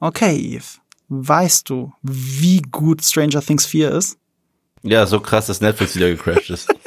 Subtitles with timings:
[0.00, 0.64] Okay, Eve.
[1.08, 4.18] Weißt du, wie gut Stranger Things 4 ist?
[4.82, 6.68] Ja, so krass, dass Netflix wieder gecrashed ist.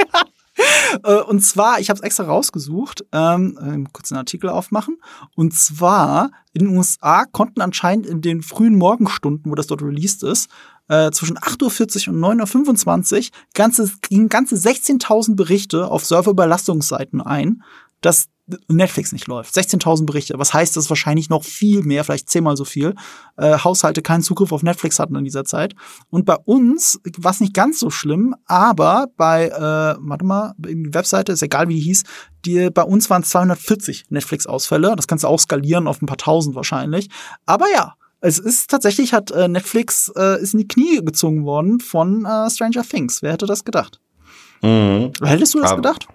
[1.03, 4.97] Äh, und zwar, ich habe es extra rausgesucht, ähm, ähm, kurz einen Artikel aufmachen.
[5.35, 10.23] Und zwar, in den USA konnten anscheinend in den frühen Morgenstunden, wo das dort released
[10.23, 10.49] ist,
[10.87, 17.63] äh, zwischen 8.40 Uhr und 9.25 Uhr ganze, gingen ganze 16.000 Berichte auf Serverüberlastungsseiten ein,
[18.01, 18.29] dass
[18.67, 19.55] Netflix nicht läuft.
[19.55, 20.33] 16.000 Berichte.
[20.37, 22.95] Was heißt das wahrscheinlich noch viel mehr, vielleicht zehnmal so viel,
[23.37, 25.75] äh, Haushalte keinen Zugriff auf Netflix hatten in dieser Zeit.
[26.09, 30.93] Und bei uns war es nicht ganz so schlimm, aber bei, äh, warte mal, die
[30.93, 32.03] Webseite, ist egal wie die hieß,
[32.45, 34.95] die, bei uns waren es 240 Netflix-Ausfälle.
[34.95, 37.09] Das kannst du auch skalieren auf ein paar tausend wahrscheinlich.
[37.45, 41.79] Aber ja, es ist tatsächlich, hat äh, Netflix äh, ist in die Knie gezogen worden
[41.79, 43.21] von äh, Stranger Things.
[43.21, 43.99] Wer hätte das gedacht?
[44.61, 45.11] Mhm.
[45.23, 46.07] Hättest du das Aber- gedacht?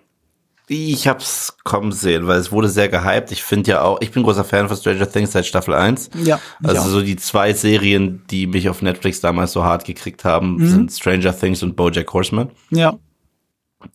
[0.66, 3.30] Ich hab's kommen sehen, weil es wurde sehr gehypt.
[3.32, 6.08] Ich finde ja auch, ich bin großer Fan von Stranger Things seit Staffel 1.
[6.24, 6.40] Ja.
[6.62, 6.86] Also auch.
[6.86, 10.68] so die zwei Serien, die mich auf Netflix damals so hart gekriegt haben, Mhm.
[10.68, 12.50] sind Stranger Things und BoJack Horseman.
[12.70, 12.98] ja.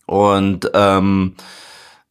[0.06, 1.34] Und ähm,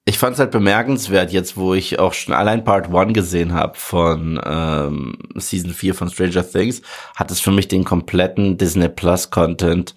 [0.04, 3.78] ich fand es halt bemerkenswert, jetzt wo ich auch schon allein Part 1 gesehen habe
[3.78, 6.82] von ähm, Season 4 von Stranger Things,
[7.16, 9.96] hat es für mich den kompletten Disney Plus Content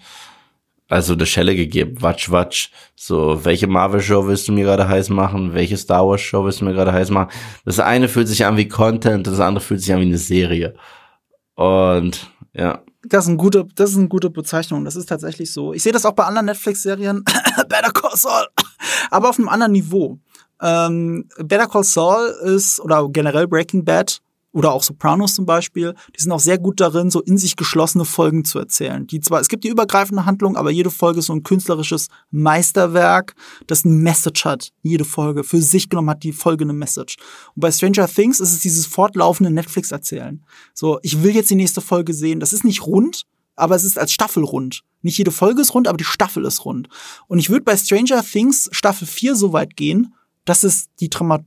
[0.93, 2.01] also eine Schelle gegeben.
[2.01, 2.71] Watsch, watsch.
[2.95, 5.55] So, welche Marvel-Show willst du mir gerade heiß machen?
[5.55, 7.31] Welche Star Wars-Show willst du mir gerade heiß machen?
[7.65, 10.75] Das eine fühlt sich an wie Content, das andere fühlt sich an wie eine Serie.
[11.55, 14.85] Und ja, Das ist, eine gute, das ist eine gute Bezeichnung.
[14.85, 15.73] Das ist tatsächlich so.
[15.73, 17.23] Ich sehe das auch bei anderen Netflix-Serien.
[17.69, 18.45] Better Call Saul.
[19.09, 20.19] Aber auf einem anderen Niveau.
[20.61, 24.21] Ähm, Better Call Saul ist, oder generell Breaking Bad,
[24.53, 28.05] oder auch Sopranos zum Beispiel, die sind auch sehr gut darin, so in sich geschlossene
[28.05, 29.05] Folgen zu erzählen.
[29.07, 33.35] Die zwar, es gibt die übergreifende Handlung, aber jede Folge ist so ein künstlerisches Meisterwerk,
[33.67, 34.69] das eine Message hat.
[34.83, 35.43] Jede Folge.
[35.43, 37.17] Für sich genommen hat die Folge Message.
[37.55, 40.45] Und bei Stranger Things ist es dieses fortlaufende Netflix-Erzählen.
[40.73, 42.39] So, ich will jetzt die nächste Folge sehen.
[42.39, 43.23] Das ist nicht rund,
[43.55, 44.81] aber es ist als Staffel rund.
[45.01, 46.87] Nicht jede Folge ist rund, aber die Staffel ist rund.
[47.27, 50.13] Und ich würde bei Stranger Things Staffel 4 so weit gehen,
[50.45, 51.39] dass es die Drama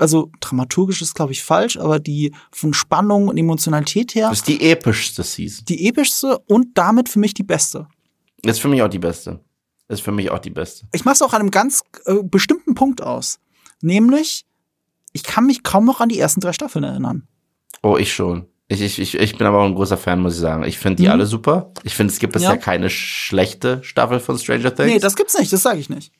[0.00, 4.48] also dramaturgisch ist, glaube ich, falsch, aber die von Spannung und Emotionalität her das ist
[4.48, 5.64] die epischste Season.
[5.66, 7.86] die epischste und damit für mich die beste.
[8.42, 9.40] Ist für mich auch die beste.
[9.88, 10.86] Ist für mich auch die beste.
[10.92, 13.38] Ich mache es auch an einem ganz äh, bestimmten Punkt aus.
[13.82, 14.46] Nämlich,
[15.12, 17.26] ich kann mich kaum noch an die ersten drei Staffeln erinnern.
[17.82, 18.46] Oh, ich schon.
[18.68, 20.62] Ich, ich, ich, ich bin aber auch ein großer Fan, muss ich sagen.
[20.62, 21.10] Ich finde die Mhm.
[21.12, 21.72] alle super.
[21.82, 22.56] Ich finde, es gibt bisher Ja.
[22.56, 24.88] keine schlechte Staffel von Stranger Things.
[24.92, 26.12] Nee, das gibt's nicht, das sage ich nicht.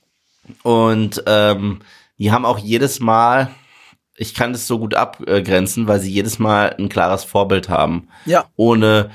[0.62, 1.80] Und ähm,
[2.18, 3.50] die haben auch jedes Mal,
[4.20, 8.44] ich kann das so gut abgrenzen, weil sie jedes Mal ein klares Vorbild haben, Ja.
[8.56, 9.10] ohne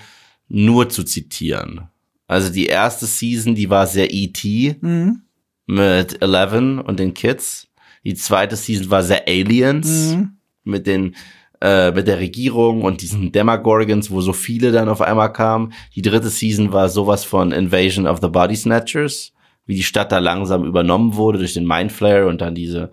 [0.50, 1.88] nur zu zitieren.
[2.28, 4.78] Also die erste Season, die war sehr E.T.
[4.82, 5.22] Mhm.
[5.68, 7.68] mit Eleven und den Kids.
[8.04, 10.38] Die zweite Season war sehr Aliens Mhm.
[10.64, 11.16] mit den
[11.62, 15.72] äh, mit der Regierung und diesen Demagorgons, wo so viele dann auf einmal kamen.
[15.96, 19.32] Die dritte Season war sowas von Invasion of the Body Snatchers,
[19.66, 22.92] wie die Stadt da langsam übernommen wurde durch den Mindflayer und dann diese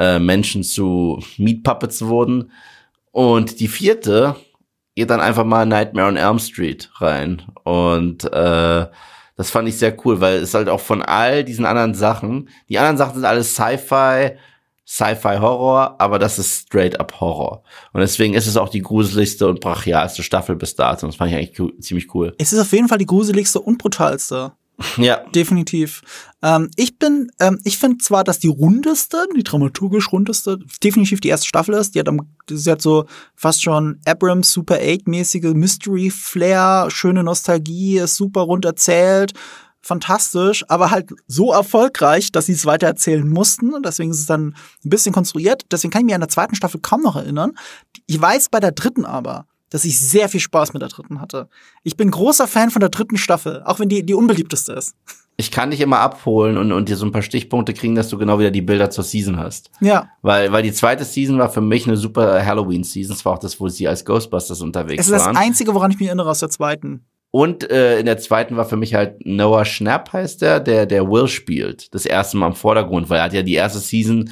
[0.00, 2.50] äh, Menschen zu Meat Puppets wurden.
[3.12, 4.34] Und die vierte
[4.96, 7.42] geht dann einfach mal Nightmare on Elm Street rein.
[7.64, 8.86] Und äh,
[9.36, 12.78] das fand ich sehr cool, weil es halt auch von all diesen anderen Sachen, die
[12.78, 14.36] anderen Sachen sind alles Sci-Fi,
[14.86, 17.62] Sci-Fi-Horror, aber das ist straight up Horror.
[17.92, 21.06] Und deswegen ist es auch die gruseligste und brachialste Staffel bis dato.
[21.06, 22.34] Das fand ich eigentlich ziemlich cool.
[22.38, 24.52] Es ist auf jeden Fall die gruseligste und brutalste.
[24.96, 26.02] Ja, Definitiv.
[26.42, 31.28] Ähm, ich bin, ähm, ich finde zwar, dass die rundeste, die dramaturgisch rundeste, definitiv die
[31.28, 31.94] erste Staffel ist.
[31.94, 38.16] Die hat, am, sie hat so fast schon Abrams Super 8-mäßige Mystery-Flair, schöne Nostalgie, ist
[38.16, 39.34] super rund erzählt,
[39.82, 43.82] fantastisch, aber halt so erfolgreich, dass sie es weiter erzählen mussten.
[43.82, 44.54] Deswegen ist es dann
[44.84, 45.66] ein bisschen konstruiert.
[45.70, 47.52] Deswegen kann ich mich an der zweiten Staffel kaum noch erinnern.
[48.06, 51.48] Ich weiß bei der dritten aber, dass ich sehr viel Spaß mit der dritten hatte.
[51.82, 54.94] Ich bin großer Fan von der dritten Staffel, auch wenn die die unbeliebteste ist.
[55.36, 58.18] ich kann dich immer abholen und, und dir so ein paar Stichpunkte kriegen, dass du
[58.18, 59.70] genau wieder die Bilder zur Season hast.
[59.80, 63.14] Ja, Weil, weil die zweite Season war für mich eine super Halloween-Season.
[63.14, 65.36] Es war auch das, wo sie als Ghostbusters unterwegs es ist das waren.
[65.36, 67.04] Einzige, woran ich mich erinnere aus der zweiten.
[67.30, 71.08] Und äh, in der zweiten war für mich halt Noah Schnapp heißt der, der der
[71.08, 71.94] Will spielt.
[71.94, 74.30] Das erste Mal im Vordergrund, weil er hat ja die erste Season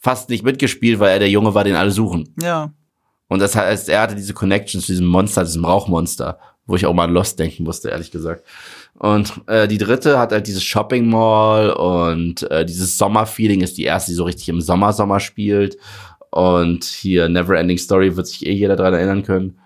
[0.00, 2.32] fast nicht mitgespielt, weil er der Junge war, den alle suchen.
[2.40, 2.70] Ja.
[3.28, 6.94] Und das heißt, er hatte diese Connection zu diesem Monster, diesem Rauchmonster, wo ich auch
[6.94, 8.44] mal an Lost denken musste, ehrlich gesagt.
[8.94, 13.84] Und äh, die dritte hat halt dieses Shopping Mall und äh, dieses Sommerfeeling ist die
[13.84, 15.76] erste, die so richtig im Sommer Sommer spielt.
[16.30, 19.58] Und hier Neverending Story wird sich eh jeder dran erinnern können.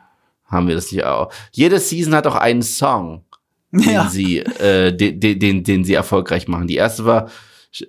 [0.47, 1.33] Haben wir das nicht auch?
[1.53, 3.25] Jede Season hat auch einen Song,
[3.73, 4.09] den Ja.
[4.09, 6.67] sie, äh, den, den, den, den sie erfolgreich machen.
[6.67, 7.29] Die erste war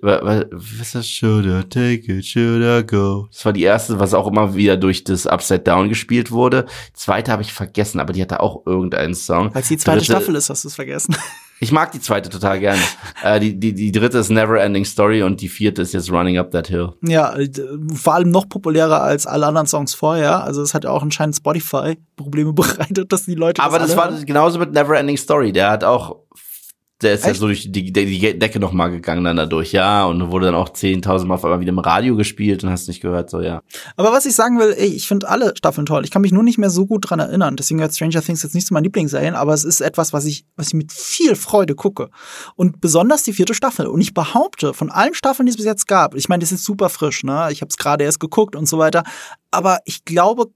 [0.00, 1.08] was das?
[1.08, 3.28] Should I take it, should I go?
[3.30, 6.66] Das war die erste, was auch immer wieder durch das Upside Down gespielt wurde.
[6.90, 9.52] Die zweite habe ich vergessen, aber die hatte auch irgendeinen Song.
[9.54, 11.16] Weil es die zweite dritte, Staffel ist, hast du es vergessen.
[11.62, 12.80] Ich mag die zweite total gerne.
[13.22, 16.36] äh, die, die, die dritte ist Never Ending Story und die vierte ist jetzt Running
[16.36, 16.94] Up That Hill.
[17.02, 17.48] Ja, äh,
[17.94, 20.42] vor allem noch populärer als alle anderen Songs vorher.
[20.42, 23.62] Also es hat ja auch anscheinend Spotify Probleme bereitet, dass die Leute.
[23.62, 25.52] Aber das, das war genauso mit Never Ending Story.
[25.52, 26.16] Der hat auch
[27.02, 27.28] der ist Echt?
[27.28, 30.54] ja so durch die, die Decke noch mal gegangen dann dadurch, ja, und wurde dann
[30.54, 33.62] auch 10.000 Mal auf einmal wieder im Radio gespielt und hast nicht gehört, so, ja.
[33.96, 36.04] Aber was ich sagen will, ey, ich finde alle Staffeln toll.
[36.04, 37.56] Ich kann mich nur nicht mehr so gut dran erinnern.
[37.56, 40.44] Deswegen gehört Stranger Things jetzt nicht zu meinen Lieblingsserien, aber es ist etwas, was ich,
[40.56, 42.10] was ich mit viel Freude gucke.
[42.56, 43.86] Und besonders die vierte Staffel.
[43.86, 46.64] Und ich behaupte, von allen Staffeln, die es bis jetzt gab, ich meine, das ist
[46.64, 47.48] super frisch, ne?
[47.50, 49.02] Ich habe es gerade erst geguckt und so weiter.
[49.50, 50.46] Aber ich glaube,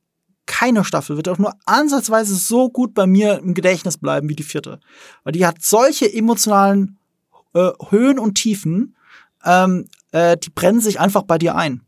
[0.46, 4.42] keine Staffel wird auch nur ansatzweise so gut bei mir im Gedächtnis bleiben wie die
[4.42, 4.80] vierte.
[5.24, 6.98] Weil die hat solche emotionalen
[7.54, 8.96] äh, Höhen und Tiefen,
[9.44, 11.82] ähm, äh, die brennen sich einfach bei dir ein.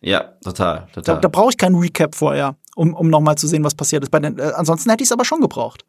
[0.00, 1.16] Ja, total, total.
[1.16, 4.10] Da, da brauche ich keinen Recap vorher, um, um nochmal zu sehen, was passiert ist.
[4.10, 5.84] Bei den, äh, ansonsten hätte ich es aber schon gebraucht.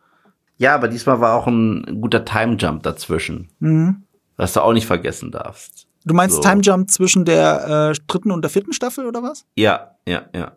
[0.57, 3.49] Ja, aber diesmal war auch ein guter Time Jump dazwischen.
[3.59, 4.03] Mhm.
[4.37, 5.87] Was du auch nicht vergessen darfst.
[6.05, 6.41] Du meinst so.
[6.41, 9.45] Time Jump zwischen der äh, dritten und der vierten Staffel oder was?
[9.55, 10.53] Ja, ja, ja.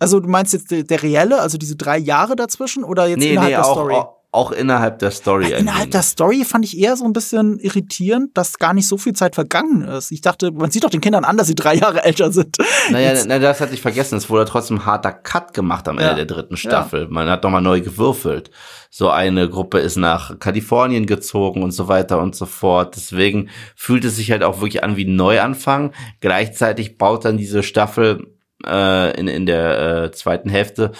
[0.00, 3.32] Also du meinst jetzt der, der reelle, also diese drei Jahre dazwischen oder jetzt nee,
[3.32, 3.94] innerhalb nee, der auch, Story?
[3.94, 5.50] Auch, auch innerhalb der Story.
[5.50, 8.96] Ja, innerhalb der Story fand ich eher so ein bisschen irritierend, dass gar nicht so
[8.96, 10.10] viel Zeit vergangen ist.
[10.10, 12.56] Ich dachte, man sieht doch den Kindern an, dass sie drei Jahre älter sind.
[12.90, 14.16] Naja, na, das hatte ich vergessen.
[14.16, 16.14] Es wurde trotzdem ein harter Cut gemacht am Ende ja.
[16.14, 17.02] der dritten Staffel.
[17.02, 17.08] Ja.
[17.10, 18.50] Man hat nochmal neu gewürfelt.
[18.88, 22.96] So eine Gruppe ist nach Kalifornien gezogen und so weiter und so fort.
[22.96, 25.92] Deswegen fühlt es sich halt auch wirklich an wie ein Neuanfang.
[26.20, 30.92] Gleichzeitig baut dann diese Staffel äh, in, in der äh, zweiten Hälfte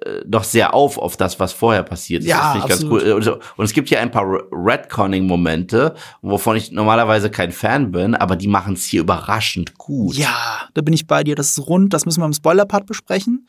[0.00, 2.28] äh, doch sehr auf auf das, was vorher passiert ist.
[2.28, 3.04] Ja, das ich absolut.
[3.04, 3.40] ganz cool.
[3.56, 8.48] Und es gibt hier ein paar Redconning-Momente, wovon ich normalerweise kein Fan bin, aber die
[8.48, 10.16] machen es hier überraschend gut.
[10.16, 11.34] Ja, da bin ich bei dir.
[11.34, 11.92] Das ist rund.
[11.94, 13.46] Das müssen wir im Spoiler-Part besprechen.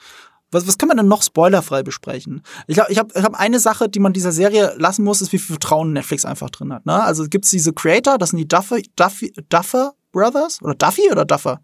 [0.52, 2.42] Was, was kann man denn noch spoilerfrei besprechen?
[2.68, 5.34] Ich glaube, ich habe ich hab eine Sache, die man dieser Serie lassen muss, ist,
[5.34, 6.86] wie viel Vertrauen Netflix einfach drin hat.
[6.86, 7.04] Ne?
[7.04, 11.60] Also gibt's diese Creator, das sind die Duffer, Duffy, Duffer Brothers oder Duffy oder Duffer?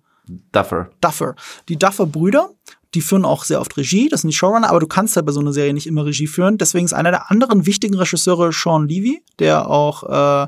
[0.52, 0.90] Duffer.
[1.02, 1.36] Duffer.
[1.70, 2.50] Die Duffer-Brüder,
[2.94, 5.32] die führen auch sehr oft Regie, das sind die Showrunner, aber du kannst halt bei
[5.32, 6.58] so einer Serie nicht immer Regie führen.
[6.58, 10.48] Deswegen ist einer der anderen wichtigen Regisseure Sean Levy, der auch äh,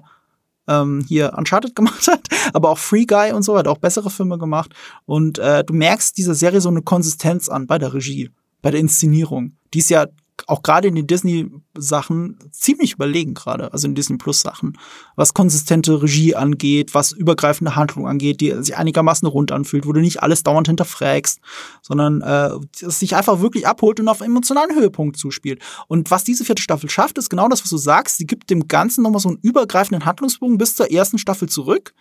[0.67, 4.37] ähm, hier Uncharted gemacht hat, aber auch Free Guy und so, hat auch bessere Filme
[4.37, 4.73] gemacht.
[5.05, 8.31] Und äh, du merkst dieser Serie so eine Konsistenz an bei der Regie,
[8.61, 9.57] bei der Inszenierung.
[9.73, 10.07] Die ist ja
[10.47, 14.77] auch gerade in den Disney-Sachen ziemlich überlegen gerade, also in Disney Plus-Sachen,
[15.15, 20.01] was konsistente Regie angeht, was übergreifende Handlung angeht, die sich einigermaßen rund anfühlt, wo du
[20.01, 21.39] nicht alles dauernd hinterfragst,
[21.81, 22.51] sondern äh,
[22.85, 25.61] es sich einfach wirklich abholt und auf emotionalen Höhepunkt zuspielt.
[25.87, 28.17] Und was diese vierte Staffel schafft, ist genau das, was du sagst.
[28.17, 31.93] Sie gibt dem Ganzen nochmal so einen übergreifenden Handlungsbogen bis zur ersten Staffel zurück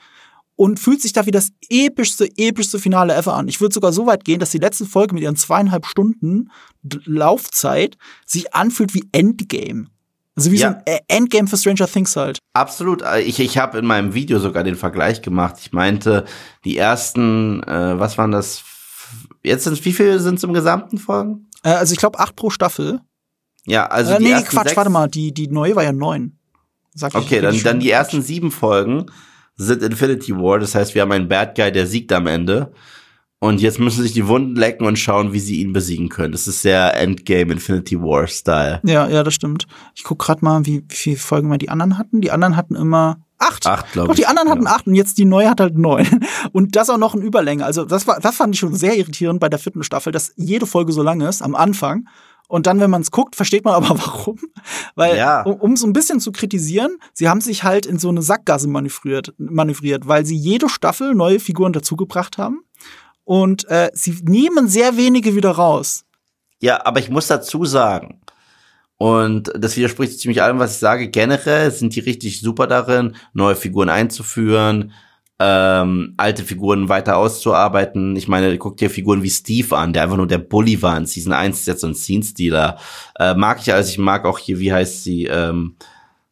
[0.56, 3.48] und fühlt sich da wie das epischste, epischste Finale ever an.
[3.48, 6.50] Ich würde sogar so weit gehen, dass die letzte Folge mit ihren zweieinhalb Stunden
[6.82, 9.86] Laufzeit sich anfühlt wie Endgame.
[10.36, 10.70] Also wie ja.
[10.70, 12.38] so ein äh, Endgame für Stranger Things halt.
[12.54, 13.02] Absolut.
[13.02, 15.56] Äh, ich, ich habe in meinem Video sogar den Vergleich gemacht.
[15.60, 16.24] Ich meinte,
[16.64, 18.62] die ersten, äh, was waren das?
[19.42, 21.46] Jetzt sind wie viele sind es im gesamten Folgen?
[21.62, 23.00] Äh, also ich glaube acht pro Staffel.
[23.64, 25.92] Ja, also äh, die nee, ersten Quatsch, sechs warte mal, die, die neue war ja
[25.92, 26.38] neun.
[26.94, 29.06] Sag okay, dann, dann die ersten sieben Folgen
[29.56, 30.58] sind Infinity War.
[30.58, 32.72] Das heißt, wir haben einen Bad Guy, der siegt am Ende.
[33.40, 36.32] Und jetzt müssen sie sich die Wunden lecken und schauen, wie sie ihn besiegen können.
[36.32, 38.80] Das ist sehr Endgame Infinity War Style.
[38.84, 39.66] Ja, ja, das stimmt.
[39.94, 42.22] Ich guck gerade mal, wie, wie viele Folgen mal die anderen hatten.
[42.22, 43.66] Die anderen hatten immer acht.
[43.66, 44.16] Acht, glaube ich.
[44.16, 44.70] die anderen hatten ja.
[44.70, 46.06] acht und jetzt die neue hat halt neun.
[46.52, 47.64] Und das auch noch in Überlänge.
[47.64, 50.66] Also das war, das fand ich schon sehr irritierend bei der vierten Staffel, dass jede
[50.66, 52.06] Folge so lang ist am Anfang
[52.48, 54.38] und dann, wenn man es guckt, versteht man aber warum.
[54.94, 55.42] Weil, ja.
[55.42, 59.34] um es ein bisschen zu kritisieren, sie haben sich halt in so eine Sackgasse manövriert,
[59.38, 62.64] manövriert weil sie jede Staffel neue Figuren dazugebracht haben.
[63.24, 66.04] Und äh, sie nehmen sehr wenige wieder raus.
[66.60, 68.20] Ja, aber ich muss dazu sagen,
[68.96, 71.08] und das widerspricht ziemlich allem, was ich sage.
[71.08, 74.92] Generell sind die richtig super darin, neue Figuren einzuführen,
[75.46, 78.16] ähm, alte Figuren weiter auszuarbeiten.
[78.16, 81.04] Ich meine, guck dir Figuren wie Steve an, der einfach nur der Bully war in
[81.04, 82.78] Season 1, jetzt so ein Scene-Stealer.
[83.18, 85.76] Äh, mag ich also, ich mag auch hier, wie heißt sie, ähm,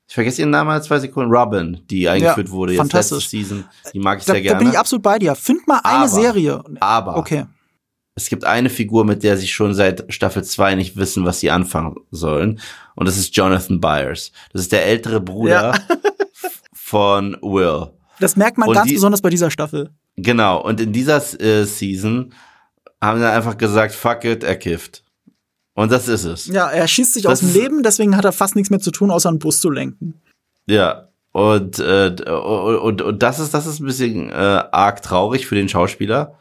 [0.09, 3.65] ich vergesse ihren Namen als zwei Sekunden, Robin, die eingeführt ja, wurde jetzt letzte Season.
[3.93, 4.59] Die mag ich da, sehr gerne.
[4.59, 5.35] Da bin ich absolut bei dir.
[5.35, 6.65] Find mal eine aber, Serie.
[6.81, 7.17] Aber.
[7.17, 7.45] Okay.
[8.15, 11.51] Es gibt eine Figur, mit der sie schon seit Staffel 2 nicht wissen, was sie
[11.51, 12.61] anfangen sollen.
[12.95, 14.33] Und das ist Jonathan Byers.
[14.53, 15.97] Das ist der ältere Bruder ja.
[16.75, 17.91] von Will.
[18.23, 19.91] Das merkt man und ganz die, besonders bei dieser Staffel.
[20.17, 22.33] Genau, und in dieser äh, Season
[23.01, 25.05] haben sie einfach gesagt, fuck it, er kifft.
[25.75, 26.47] Und das ist es.
[26.47, 28.91] Ja, er schießt sich das aus dem Leben, deswegen hat er fast nichts mehr zu
[28.91, 30.21] tun, außer einen Bus zu lenken.
[30.67, 35.55] Ja, Und, äh, und, und das ist, das ist ein bisschen äh, arg traurig für
[35.55, 36.39] den Schauspieler.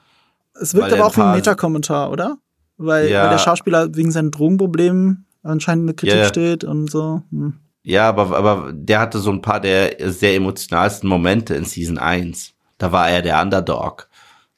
[0.54, 2.38] Es wirkt aber auch wie ein Metakommentar, oder?
[2.78, 3.24] Weil, ja.
[3.24, 6.26] weil der Schauspieler wegen seinen Drogenproblemen anscheinend in der Kritik ja.
[6.26, 7.22] steht und so.
[7.32, 7.54] Hm.
[7.84, 12.54] Ja, aber, aber der hatte so ein paar der sehr emotionalsten Momente in Season 1.
[12.78, 14.08] Da war er der Underdog,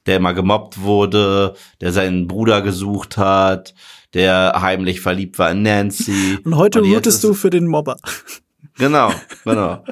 [0.06, 3.74] der immer gemobbt wurde, der seinen Bruder gesucht hat,
[4.13, 6.38] der heimlich verliebt war in Nancy.
[6.44, 7.98] Und heute und rootest du für den Mobber.
[8.77, 9.12] Genau,
[9.44, 9.84] genau.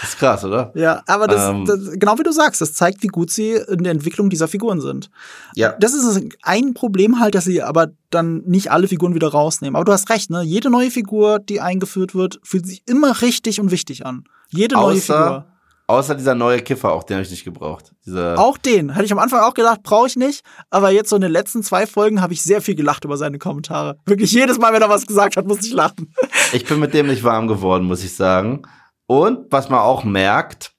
[0.00, 0.70] Das ist krass, oder?
[0.74, 3.82] Ja, aber das, ähm, das, genau wie du sagst, das zeigt, wie gut sie in
[3.82, 5.10] der Entwicklung dieser Figuren sind.
[5.54, 5.74] Ja.
[5.80, 9.76] Das ist ein Problem halt, dass sie aber dann nicht alle Figuren wieder rausnehmen.
[9.76, 10.42] Aber du hast recht, ne?
[10.42, 14.24] Jede neue Figur, die eingeführt wird, fühlt sich immer richtig und wichtig an.
[14.50, 15.44] Jede außer, neue Figur.
[15.90, 17.94] Außer dieser neue Kiffer, auch den habe ich nicht gebraucht.
[18.04, 18.90] Dieser auch den.
[18.90, 20.44] Hätte ich am Anfang auch gedacht, brauche ich nicht.
[20.68, 23.38] Aber jetzt so in den letzten zwei Folgen habe ich sehr viel gelacht über seine
[23.38, 23.96] Kommentare.
[24.04, 26.14] Wirklich jedes Mal, wenn er was gesagt hat, muss ich lachen.
[26.52, 28.62] Ich bin mit dem nicht warm geworden, muss ich sagen.
[29.08, 30.74] Und was man auch merkt,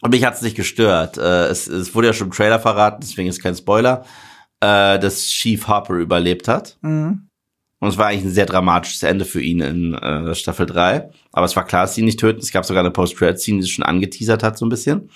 [0.00, 3.00] und mich hat es nicht gestört, äh, es, es wurde ja schon im Trailer verraten,
[3.02, 4.06] deswegen ist kein Spoiler,
[4.60, 6.78] äh, dass Chief Harper überlebt hat.
[6.80, 7.28] Mhm.
[7.80, 11.10] Und es war eigentlich ein sehr dramatisches Ende für ihn in äh, Staffel 3.
[11.32, 12.40] Aber es war klar, dass sie ihn nicht töten.
[12.40, 15.10] Es gab sogar eine Post-Credit-Scene, die es schon angeteasert hat, so ein bisschen.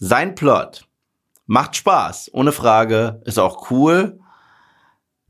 [0.00, 0.86] Sein Plot
[1.46, 4.18] macht Spaß, ohne Frage, ist auch cool.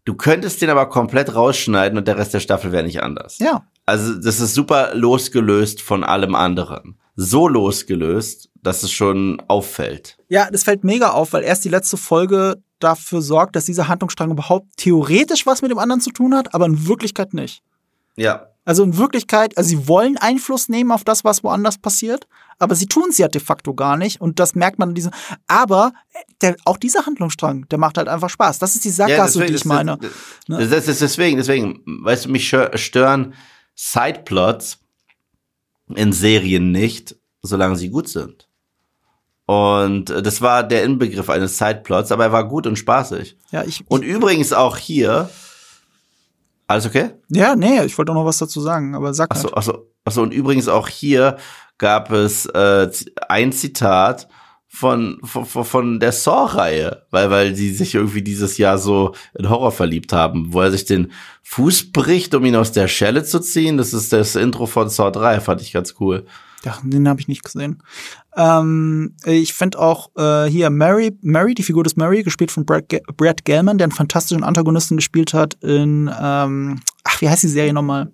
[0.04, 3.38] Du könntest den aber komplett rausschneiden und der Rest der Staffel wäre nicht anders.
[3.38, 3.66] Ja.
[3.88, 6.98] Also das ist super losgelöst von allem anderen.
[7.16, 10.18] So losgelöst, dass es schon auffällt.
[10.28, 14.30] Ja, das fällt mega auf, weil erst die letzte Folge dafür sorgt, dass dieser Handlungsstrang
[14.30, 17.62] überhaupt theoretisch was mit dem anderen zu tun hat, aber in Wirklichkeit nicht.
[18.16, 18.48] Ja.
[18.66, 22.26] Also in Wirklichkeit, also sie wollen Einfluss nehmen auf das, was woanders passiert,
[22.58, 25.12] aber sie tun es ja de facto gar nicht und das merkt man in diesem.
[25.46, 25.94] Aber
[26.42, 28.58] der, auch dieser Handlungsstrang, der macht halt einfach Spaß.
[28.58, 29.96] Das ist die Sackgasse, ja, die ich meine.
[29.96, 30.10] Das,
[30.46, 30.58] ne?
[30.58, 33.32] das, das ist deswegen, deswegen, weißt du, mich stören
[33.80, 34.80] Sideplots
[35.94, 38.48] in Serien nicht, solange sie gut sind.
[39.46, 43.38] Und äh, das war der Inbegriff eines Sideplots, aber er war gut und spaßig.
[43.52, 45.30] Ja, ich, und übrigens auch hier.
[46.66, 47.12] Alles okay?
[47.28, 49.56] Ja, nee, ich wollte auch noch was dazu sagen, aber sag achso, halt.
[49.56, 51.38] achso, achso, und übrigens auch hier
[51.78, 52.90] gab es äh,
[53.28, 54.28] ein Zitat
[54.68, 59.72] von, von, von der Saw-Reihe, weil, weil die sich irgendwie dieses Jahr so in Horror
[59.72, 61.10] verliebt haben, wo er sich den
[61.42, 63.78] Fuß bricht, um ihn aus der Schelle zu ziehen.
[63.78, 66.26] Das ist das Intro von Saw 3, fand ich ganz cool.
[66.64, 67.82] Ja, den habe ich nicht gesehen.
[68.36, 72.84] Ähm, ich finde auch äh, hier Mary, Mary, die Figur des Mary, gespielt von Brad,
[73.16, 77.72] Brad Gelman, der einen fantastischen Antagonisten gespielt hat in, ähm, ach, wie heißt die Serie
[77.72, 78.12] nochmal?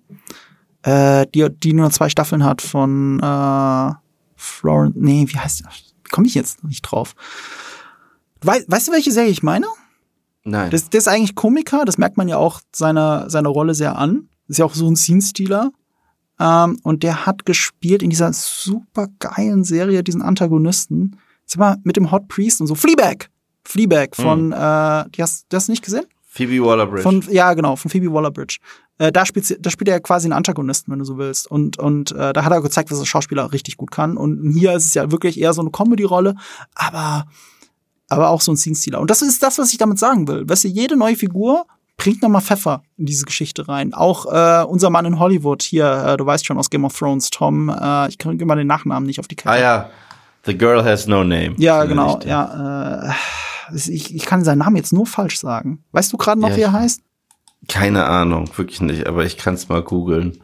[0.83, 3.91] Äh, die, die nur zwei Staffeln hat von äh,
[4.35, 5.94] Florence, nee, wie heißt die?
[6.15, 7.13] Komme ich jetzt nicht drauf.
[8.41, 9.67] We weißt du, welche Serie ich meine?
[10.45, 10.71] Nein.
[10.71, 14.29] Das, das ist eigentlich Komiker, das merkt man ja auch seiner, seiner Rolle sehr an.
[14.47, 15.71] Ist ja auch so ein Scene-Stealer.
[16.39, 21.17] Ähm, und der hat gespielt in dieser super geilen Serie diesen Antagonisten.
[21.45, 22.75] Sag mal, mit dem Hot Priest und so.
[22.75, 23.29] Fleabag!
[23.65, 24.53] Fleabag von, mhm.
[24.53, 26.05] äh, die hast, du hast nicht gesehen?
[26.21, 27.03] Phoebe Waller-Bridge.
[27.03, 28.59] Von, ja, genau, von Phoebe Waller-Bridge.
[28.97, 31.49] Äh, da, spielt, da spielt er quasi einen Antagonisten, wenn du so willst.
[31.49, 34.17] Und, und äh, da hat er gezeigt, was der Schauspieler richtig gut kann.
[34.17, 36.35] Und hier ist es ja wirklich eher so eine Comedy-Rolle,
[36.73, 37.25] aber,
[38.09, 38.99] aber auch so ein Scene-Stealer.
[38.99, 40.47] Und das ist das, was ich damit sagen will.
[40.47, 41.65] Weißt du, jede neue Figur
[41.97, 43.93] bringt nochmal Pfeffer in diese Geschichte rein.
[43.93, 47.29] Auch äh, unser Mann in Hollywood hier, äh, du weißt schon aus Game of Thrones,
[47.29, 49.49] Tom, äh, ich kriege immer den Nachnamen nicht auf die Kette.
[49.49, 49.89] Ah ja,
[50.45, 51.55] The Girl Has No Name.
[51.57, 53.09] Ja, genau, ja.
[53.09, 53.13] Äh,
[53.73, 55.83] ich, ich kann seinen Namen jetzt nur falsch sagen.
[55.91, 57.01] Weißt du gerade noch, ja, wie er heißt?
[57.67, 60.41] Keine Ahnung, wirklich nicht, aber ich kann es mal googeln.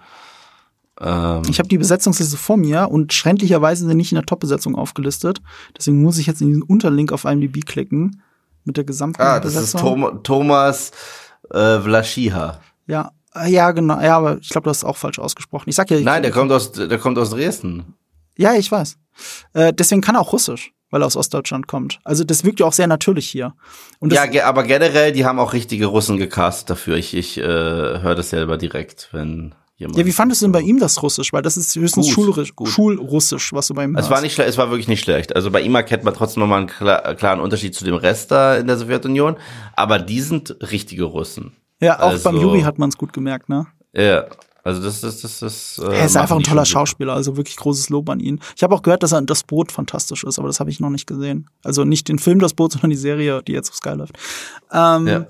[1.00, 5.42] Ähm ich habe die Besetzungsliste vor mir und schränklicherweise sind nicht in der Top-Besetzung aufgelistet.
[5.78, 8.22] Deswegen muss ich jetzt in diesen Unterlink auf IMDb klicken
[8.63, 10.92] mit der gesamten ah, das ist Tom Thomas
[11.50, 12.62] äh, Vlaschiha.
[12.88, 13.12] Ja,
[13.48, 14.00] ja, genau.
[14.00, 15.70] Ja, aber ich glaube, du hast es auch falsch ausgesprochen.
[15.70, 15.98] Ich sag ja.
[15.98, 17.96] Ich Nein, der kommt aus, der kommt aus Dresden.
[18.38, 18.98] Ja, ich weiß.
[19.54, 22.00] Äh, deswegen kann er auch Russisch weil er aus Ostdeutschland kommt.
[22.04, 23.56] Also das wirkt ja auch sehr natürlich hier.
[24.02, 26.98] Ja, ge aber generell, die haben auch richtige Russen gecastet dafür.
[26.98, 29.98] Ich, ich äh, höre das selber direkt, wenn jemand.
[29.98, 31.34] Ja, wie fandest du denn bei ihm das Russisch?
[31.34, 32.68] Weil das ist höchstens gut, Schulrussisch, gut.
[32.70, 35.36] Schulrussisch, was du bei ihm es War nicht es war wirklich nicht schlecht.
[35.36, 38.56] Also bei ihm erkennt man trotzdem nochmal einen klar, klaren Unterschied zu dem Rest da
[38.58, 39.38] in der Sowjetunion.
[39.76, 41.54] Aber die sind richtige Russen.
[41.80, 43.66] Ja, auch also, beim Juri hat man es gut gemerkt, ne?
[43.94, 44.26] Ja,
[44.63, 45.82] also das ist das das.
[45.84, 48.39] Äh, er ist einfach ein toller Schauspieler, also wirklich großes Lob an ihn.
[48.56, 50.80] Ich habe auch gehört, dass er in das Boot fantastisch ist, aber das habe ich
[50.80, 51.50] noch nicht gesehen.
[51.63, 54.18] Also nicht den Film das Boot, sondern die Serie, die jetzt auf Sky läuft.
[54.72, 55.25] Ähm, ja.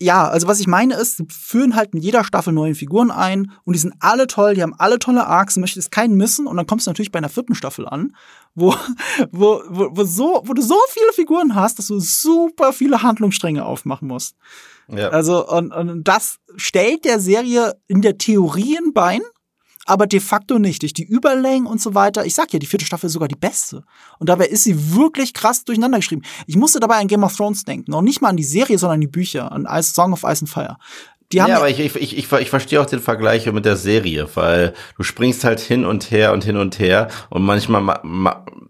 [0.00, 3.50] Ja, also was ich meine ist, sie führen halt in jeder Staffel neue Figuren ein
[3.64, 6.56] und die sind alle toll, die haben alle tolle Arcs, du möchtest keinen missen und
[6.56, 8.14] dann kommst du natürlich bei einer vierten Staffel an,
[8.54, 8.74] wo,
[9.32, 13.64] wo, wo, wo, so, wo du so viele Figuren hast, dass du super viele Handlungsstränge
[13.64, 14.36] aufmachen musst.
[14.88, 15.08] Ja.
[15.08, 19.20] Also, und, und das stellt der Serie in der Theorie ein Bein,
[19.88, 20.82] aber de facto nicht.
[20.82, 22.24] Durch die Überlängen und so weiter.
[22.26, 23.84] Ich sag ja, die vierte Staffel ist sogar die beste.
[24.18, 26.22] Und dabei ist sie wirklich krass durcheinander geschrieben.
[26.46, 27.94] Ich musste dabei an Game of Thrones denken.
[27.94, 29.50] Auch nicht mal an die Serie, sondern an die Bücher.
[29.50, 30.76] An Ice, Song of Ice and Fire.
[31.32, 33.76] Die haben ja, aber ich, ich, ich, ich, ich verstehe auch den Vergleich mit der
[33.76, 38.00] Serie, weil du springst halt hin und her und hin und her und manchmal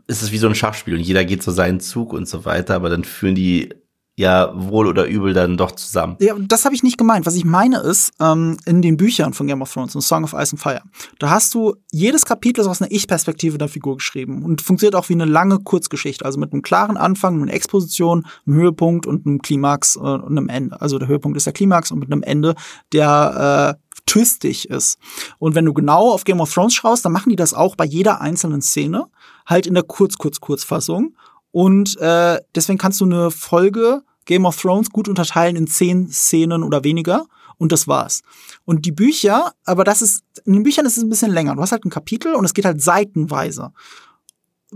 [0.08, 2.74] ist es wie so ein Schachspiel und jeder geht so seinen Zug und so weiter,
[2.74, 3.74] aber dann führen die
[4.18, 6.16] ja wohl oder übel dann doch zusammen.
[6.18, 7.24] Ja, das habe ich nicht gemeint.
[7.24, 10.32] Was ich meine ist, ähm, in den Büchern von Game of Thrones und Song of
[10.32, 10.82] Ice and Fire,
[11.20, 15.12] da hast du jedes Kapitel aus einer Ich-Perspektive der Figur geschrieben und funktioniert auch wie
[15.12, 19.94] eine lange Kurzgeschichte, also mit einem klaren Anfang, einer Exposition, einem Höhepunkt und einem Klimax
[19.94, 20.80] äh, und einem Ende.
[20.80, 22.56] Also der Höhepunkt ist der Klimax und mit einem Ende,
[22.92, 24.98] der äh, twistig ist.
[25.38, 27.84] Und wenn du genau auf Game of Thrones schaust, dann machen die das auch bei
[27.84, 29.06] jeder einzelnen Szene,
[29.46, 31.14] halt in der Kurz-Kurz-Kurzfassung.
[31.52, 36.62] Und äh, deswegen kannst du eine Folge Game of Thrones gut unterteilen in zehn Szenen
[36.62, 37.26] oder weniger.
[37.56, 38.22] Und das war's.
[38.64, 41.56] Und die Bücher, aber das ist, in den Büchern ist es ein bisschen länger.
[41.56, 43.72] Du hast halt ein Kapitel und es geht halt seitenweise.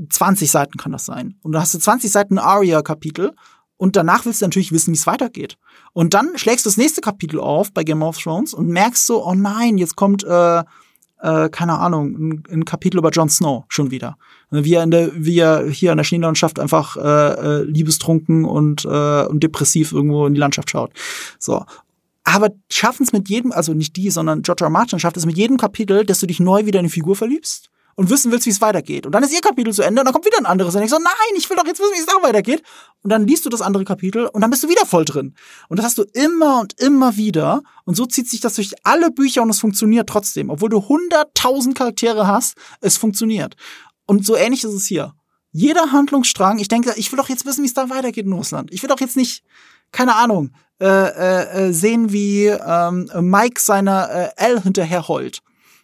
[0.08, 1.38] 20 Seiten kann das sein.
[1.42, 3.36] Und dann hast du 20 Seiten Aria-Kapitel
[3.76, 5.58] und danach willst du natürlich wissen, wie es weitergeht.
[5.92, 9.24] Und dann schlägst du das nächste Kapitel auf bei Game of Thrones und merkst so,
[9.24, 10.64] oh nein, jetzt kommt äh,
[11.22, 14.18] äh, keine Ahnung, ein, ein Kapitel über Jon Snow schon wieder.
[14.50, 17.00] Wie er, in der, wie er hier in der Schneelandschaft einfach äh,
[17.60, 20.92] äh, liebestrunken und, äh, und depressiv irgendwo in die Landschaft schaut.
[21.38, 21.64] So.
[22.24, 24.70] Aber schaffen es mit jedem, also nicht die, sondern George R.
[24.70, 27.71] Martin schafft es mit jedem Kapitel, dass du dich neu wieder in die Figur verliebst
[27.94, 29.06] und wissen willst, wie es weitergeht.
[29.06, 30.74] Und dann ist ihr Kapitel zu Ende und dann kommt wieder ein anderes.
[30.74, 32.62] Und ich so, nein, ich will doch jetzt wissen, wie es da weitergeht.
[33.02, 35.34] Und dann liest du das andere Kapitel und dann bist du wieder voll drin.
[35.68, 37.62] Und das hast du immer und immer wieder.
[37.84, 40.50] Und so zieht sich das durch alle Bücher und es funktioniert trotzdem.
[40.50, 43.56] Obwohl du hunderttausend Charaktere hast, es funktioniert.
[44.06, 45.14] Und so ähnlich ist es hier.
[45.52, 48.72] Jeder Handlungsstrang, ich denke, ich will doch jetzt wissen, wie es da weitergeht in Russland.
[48.72, 49.44] Ich will doch jetzt nicht,
[49.90, 55.40] keine Ahnung, äh, äh, äh sehen, wie ähm, Mike seiner äh, L hinterher heult.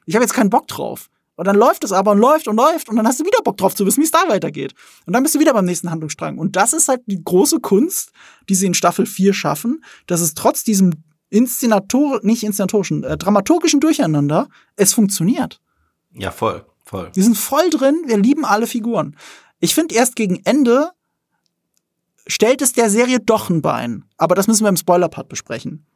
[0.07, 1.11] Ich habe jetzt keinen Bock drauf.
[1.39, 3.57] Und dann läuft es aber und läuft und läuft und dann hast du wieder Bock
[3.57, 4.75] drauf zu wissen, wie es da weitergeht.
[5.07, 6.37] Und dann bist du wieder beim nächsten Handlungsstrang.
[6.37, 8.11] Und das ist halt die große Kunst,
[8.49, 10.95] die sie in Staffel 4 schaffen, dass es trotz diesem
[11.31, 15.61] Inszenator, nicht inszenatorischen, äh, dramaturgischen Durcheinander, es funktioniert.
[16.13, 17.13] Ja, voll, voll.
[17.15, 19.17] Wir sind voll drin, wir lieben alle Figuren.
[19.61, 20.91] Ich finde erst gegen Ende
[22.27, 24.05] stellt es der Serie doch ein Bein.
[24.17, 25.87] Aber das müssen wir im Spoiler-Part besprechen.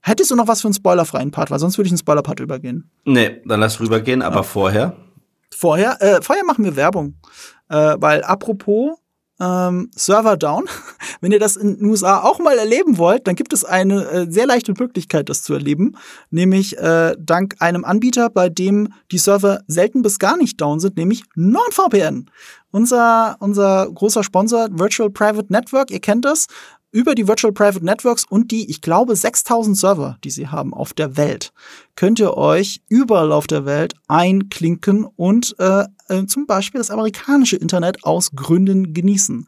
[0.00, 1.50] Hättest du noch was für einen spoilerfreien Part?
[1.50, 2.90] Weil sonst würde ich einen Spoiler-Part übergehen.
[3.04, 4.42] Nee, dann lass rübergehen, aber ja.
[4.42, 4.96] vorher.
[5.50, 6.00] Vorher?
[6.00, 7.14] Äh, vorher machen wir Werbung.
[7.68, 8.98] Äh, weil apropos
[9.40, 10.68] ähm, Server down,
[11.20, 14.26] wenn ihr das in den USA auch mal erleben wollt, dann gibt es eine äh,
[14.30, 15.96] sehr leichte Möglichkeit, das zu erleben.
[16.30, 20.96] Nämlich äh, dank einem Anbieter, bei dem die Server selten bis gar nicht down sind,
[20.96, 22.30] nämlich NordVPN.
[22.70, 26.46] Unser, unser großer Sponsor Virtual Private Network, ihr kennt das,
[26.90, 30.92] über die Virtual Private Networks und die, ich glaube, 6000 Server, die sie haben auf
[30.92, 31.52] der Welt,
[31.96, 37.56] könnt ihr euch überall auf der Welt einklinken und äh, äh, zum Beispiel das amerikanische
[37.56, 39.46] Internet aus Gründen genießen.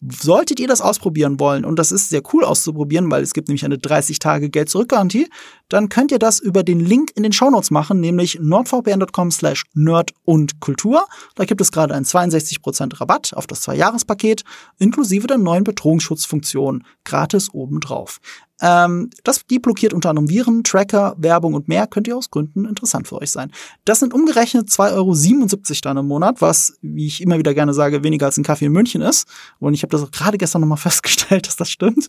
[0.00, 3.66] Solltet ihr das ausprobieren wollen, und das ist sehr cool auszuprobieren, weil es gibt nämlich
[3.66, 5.28] eine 30-Tage-Geld-Zurück-Garantie,
[5.68, 10.12] dann könnt ihr das über den Link in den Shownotes machen, nämlich nordvpn.com slash nerd
[10.24, 11.06] und Kultur.
[11.34, 14.44] Da gibt es gerade einen 62% Rabatt auf das Zwei-Jahres-Paket,
[14.78, 18.20] inklusive der neuen Bedrohungsschutzfunktion, gratis obendrauf.
[18.60, 21.86] Ähm, das, die blockiert unter anderem Viren, Tracker, Werbung und mehr.
[21.86, 23.50] Könnte aus Gründen interessant für euch sein.
[23.84, 28.04] Das sind umgerechnet 2,77 Euro dann im Monat, was, wie ich immer wieder gerne sage,
[28.04, 29.26] weniger als ein Kaffee in München ist.
[29.58, 32.08] Und ich habe das auch gerade gestern nochmal festgestellt, dass das stimmt.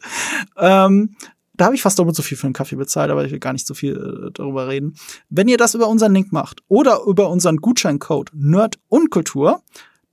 [0.58, 1.16] Ähm,
[1.54, 3.54] da habe ich fast doppelt so viel für einen Kaffee bezahlt, aber ich will gar
[3.54, 4.96] nicht so viel äh, darüber reden.
[5.30, 9.62] Wenn ihr das über unseren Link macht oder über unseren Gutscheincode Nerd und Kultur,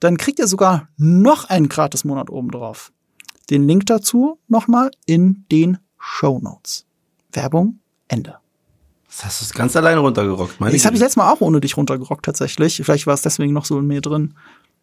[0.00, 2.92] dann kriegt ihr sogar noch einen gratis Monat oben drauf.
[3.50, 6.86] Den Link dazu nochmal in den Show Notes.
[7.32, 8.36] Werbung, Ende.
[9.06, 10.82] Das hast du ganz alleine runtergerockt, meine ich.
[10.82, 12.80] Das habe ich letztes Mal auch ohne dich runtergerockt, tatsächlich.
[12.82, 14.34] Vielleicht war es deswegen noch so in mir drin.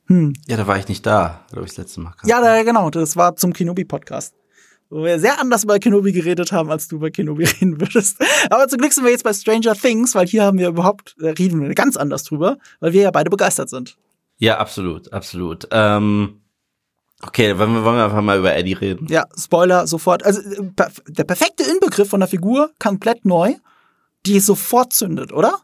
[0.07, 0.33] Hm.
[0.47, 2.13] Ja, da war ich nicht da, glaube ich, das letzte Mal.
[2.25, 2.89] Ja, da, genau.
[2.89, 4.35] Das war zum Kenobi-Podcast.
[4.89, 8.17] Wo wir sehr anders über Kenobi geredet haben, als du über Kenobi reden würdest.
[8.49, 11.31] Aber zum Glück sind wir jetzt bei Stranger Things, weil hier haben wir überhaupt, da
[11.31, 13.97] reden wir ganz anders drüber, weil wir ja beide begeistert sind.
[14.37, 15.67] Ja, absolut, absolut.
[15.71, 16.41] Ähm
[17.21, 19.07] Okay, wollen wir, wollen wir einfach mal über Eddie reden.
[19.09, 20.23] Ja, Spoiler sofort.
[20.25, 23.53] Also äh, der perfekte Inbegriff von der Figur, komplett neu,
[24.25, 25.59] die sofort zündet, oder?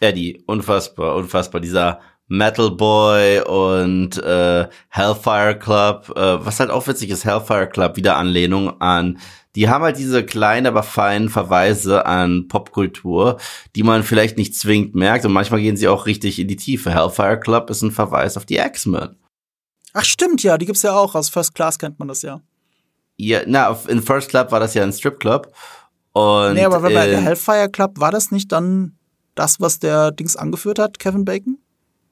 [0.00, 1.60] Eddie, unfassbar, unfassbar.
[1.60, 7.96] Dieser Metal Boy und äh, Hellfire Club, äh, was halt auch witzig ist, Hellfire Club,
[7.96, 9.18] wieder Anlehnung an.
[9.56, 13.38] Die haben halt diese kleinen, aber feinen Verweise an Popkultur,
[13.74, 16.94] die man vielleicht nicht zwingend merkt und manchmal gehen sie auch richtig in die Tiefe.
[16.94, 19.16] Hellfire Club ist ein Verweis auf die X-Men.
[19.94, 21.14] Ach stimmt, ja, die gibt's ja auch.
[21.14, 22.40] Aus First Class kennt man das ja.
[23.16, 25.52] Ja, na, in First Club war das ja ein Stripclub.
[26.12, 28.96] Und nee, aber bei der Hellfire Club war das nicht dann
[29.34, 31.58] Das, was der Dings angeführt hat, Kevin Bacon?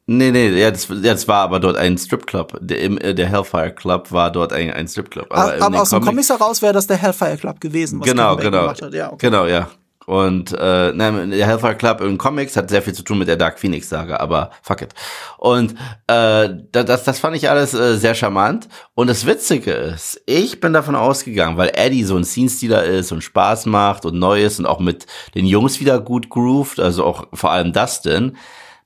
[0.07, 2.57] Nee, nee, ja, das, das war aber dort ein Stripclub.
[2.61, 5.27] Der, äh, der Hellfire Club war dort ein, ein Stripclub.
[5.31, 8.37] Aber, aber aus den Comics heraus wäre das der Hellfire Club gewesen, was genau, Kevin
[8.37, 8.95] Bacon genau, gemacht hat.
[8.95, 9.27] Ja, okay.
[9.27, 9.69] Genau, ja.
[10.07, 13.37] Und äh, nein, der Hellfire Club in Comics hat sehr viel zu tun mit der
[13.37, 14.95] Dark Phoenix Saga, aber fuck it.
[15.37, 15.75] Und
[16.07, 18.69] äh, das, das fand ich alles äh, sehr charmant.
[18.95, 23.25] Und das Witzige ist, ich bin davon ausgegangen, weil Eddie so ein Scene-Stealer ist und
[23.25, 27.27] Spaß macht und neu ist und auch mit den Jungs wieder gut grooved, also auch
[27.33, 28.37] vor allem Dustin,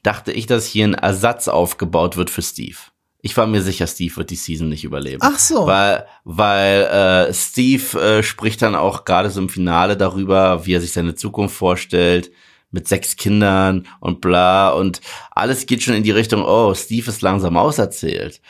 [0.02, 2.78] dachte ich, dass hier ein Ersatz aufgebaut wird für Steve.
[3.22, 5.20] Ich war mir sicher, Steve wird die Season nicht überleben.
[5.22, 5.66] Ach so.
[5.66, 10.80] Weil, weil äh, Steve äh, spricht dann auch gerade so im Finale darüber, wie er
[10.80, 12.30] sich seine Zukunft vorstellt,
[12.70, 14.70] mit sechs Kindern und bla.
[14.70, 15.00] Und
[15.32, 18.40] alles geht schon in die Richtung, oh, Steve ist langsam auserzählt.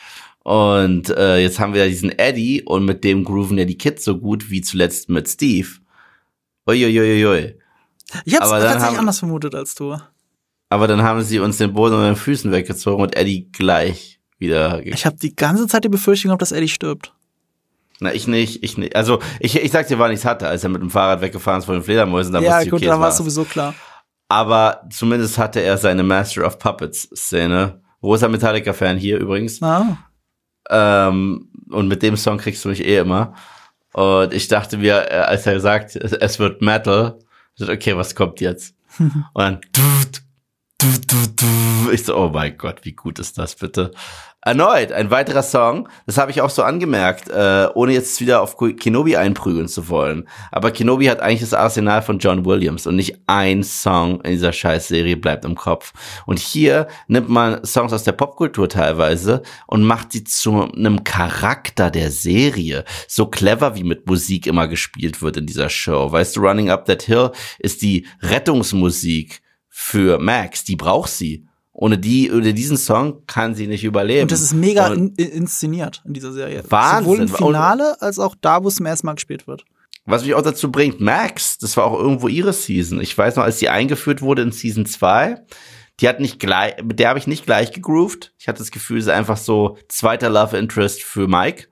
[0.43, 4.05] Und äh, jetzt haben wir ja diesen Eddie und mit dem grooven ja die Kids
[4.05, 5.67] so gut wie zuletzt mit Steve.
[6.67, 7.55] Uiuiuiui.
[8.25, 9.97] Ich hab's tatsächlich anders vermutet als du.
[10.69, 14.85] Aber dann haben sie uns den Boden unter den Füßen weggezogen und Eddie gleich wieder.
[14.85, 17.13] Ich habe die ganze Zeit die Befürchtung gehabt, dass Eddie stirbt.
[17.99, 18.95] Na, ich nicht, ich nicht.
[18.95, 21.65] Also, ich, ich sag dir, wann ich's hatte, als er mit dem Fahrrad weggefahren ist
[21.65, 23.75] von den Fledermäusen, dann ja, wusste ich, okay, gut, dann war es sowieso klar.
[24.27, 27.81] Aber zumindest hatte er seine Master of Puppets Szene.
[27.99, 29.61] Wo ist er Metallica-Fan hier übrigens?
[29.61, 29.97] Ah.
[30.69, 33.35] Ähm, und mit dem Song kriegst du mich eh immer.
[33.93, 37.19] Und ich dachte mir, äh, als er sagt, es wird Metal,
[37.61, 38.73] okay, was kommt jetzt?
[38.99, 39.61] und dann,
[41.91, 43.91] ich so, oh mein Gott, wie gut ist das bitte?
[44.43, 48.57] Erneut, ein weiterer Song, das habe ich auch so angemerkt, äh, ohne jetzt wieder auf
[48.57, 50.27] Kenobi einprügeln zu wollen.
[50.51, 54.51] Aber Kenobi hat eigentlich das Arsenal von John Williams und nicht ein Song in dieser
[54.51, 55.93] Scheißserie bleibt im Kopf.
[56.25, 61.91] Und hier nimmt man Songs aus der Popkultur teilweise und macht sie zu einem Charakter
[61.91, 62.83] der Serie.
[63.07, 66.11] So clever, wie mit Musik immer gespielt wird in dieser Show.
[66.11, 71.47] Weißt du, Running Up That Hill ist die Rettungsmusik für Max, die braucht sie.
[71.71, 74.23] Ohne die, ohne diesen Song kann sie nicht überleben.
[74.23, 76.63] Und das ist mega in, inszeniert in dieser Serie.
[76.69, 77.03] Wahnsinn.
[77.03, 79.63] Sowohl im Finale als auch da, wo es zum ersten Mal gespielt wird.
[80.05, 82.99] Was mich auch dazu bringt, Max, das war auch irgendwo ihre Season.
[82.99, 85.41] Ich weiß noch, als sie eingeführt wurde in Season 2,
[86.01, 88.33] die hat nicht gleich, mit der habe ich nicht gleich gegroovt.
[88.37, 91.67] Ich hatte das Gefühl, sie ist einfach so zweiter Love Interest für Mike,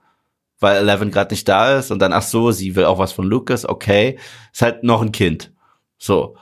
[0.60, 3.26] weil Eleven gerade nicht da ist und dann, ach so, sie will auch was von
[3.26, 4.18] Lucas, okay.
[4.54, 5.52] Ist halt noch ein Kind.
[5.98, 6.38] So.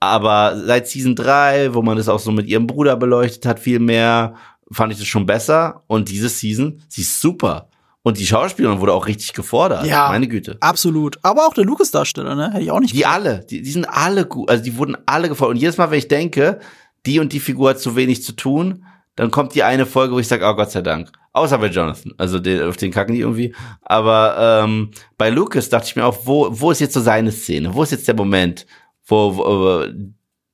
[0.00, 3.78] Aber seit Season 3, wo man es auch so mit ihrem Bruder beleuchtet hat, viel
[3.78, 4.34] mehr,
[4.72, 5.82] fand ich das schon besser.
[5.86, 7.68] Und diese Season, sie ist super.
[8.02, 9.84] Und die Schauspielerin wurde auch richtig gefordert.
[9.84, 10.56] Ja, meine Güte.
[10.60, 11.18] Absolut.
[11.22, 12.50] Aber auch der Lucas-Darsteller, ne?
[12.52, 12.94] Hätte ich auch nicht.
[12.94, 13.14] Die gedacht.
[13.14, 14.48] alle, die, die sind alle gut.
[14.48, 15.56] Also die wurden alle gefordert.
[15.56, 16.60] Und jedes Mal, wenn ich denke,
[17.04, 18.84] die und die Figur hat zu wenig zu tun,
[19.16, 21.12] dann kommt die eine Folge, wo ich sage, oh Gott sei Dank.
[21.32, 22.14] Außer bei Jonathan.
[22.16, 23.54] Also den, auf den kacken die irgendwie.
[23.82, 27.74] Aber ähm, bei Lucas dachte ich mir auch, wo, wo ist jetzt so seine Szene?
[27.74, 28.66] Wo ist jetzt der Moment,
[29.10, 29.84] wo, wo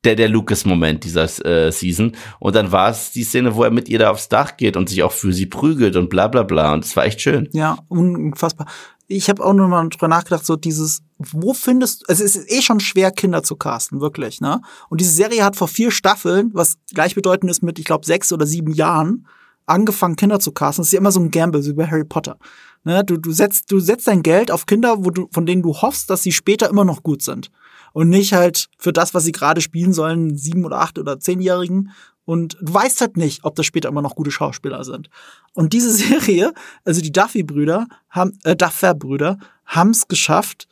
[0.06, 2.12] der, der Lucas-Moment dieser äh, Season.
[2.38, 4.88] Und dann war es die Szene, wo er mit ihr da aufs Dach geht und
[4.88, 6.72] sich auch für sie prügelt und bla bla bla.
[6.72, 7.48] Und es war echt schön.
[7.52, 8.66] Ja, unfassbar.
[9.08, 12.62] Ich habe auch nur mal drüber nachgedacht, so dieses, wo findest also es ist eh
[12.62, 14.60] schon schwer, Kinder zu casten, wirklich, ne?
[14.88, 18.46] Und diese Serie hat vor vier Staffeln, was gleichbedeutend ist mit, ich glaube, sechs oder
[18.46, 19.28] sieben Jahren,
[19.64, 20.82] angefangen, Kinder zu casten.
[20.82, 22.36] Das ist ja immer so ein Gamble, wie bei Harry Potter.
[22.82, 23.04] Ne?
[23.04, 26.10] Du, du, setzt, du setzt dein Geld auf Kinder, wo du, von denen du hoffst,
[26.10, 27.50] dass sie später immer noch gut sind
[27.96, 31.92] und nicht halt für das, was sie gerade spielen sollen, sieben oder acht oder zehnjährigen.
[32.26, 35.08] Und du weißt halt nicht, ob das später immer noch gute Schauspieler sind.
[35.54, 36.52] Und diese Serie,
[36.84, 40.68] also die Duffy-Brüder, haben, äh, Duffer-Brüder, haben es geschafft,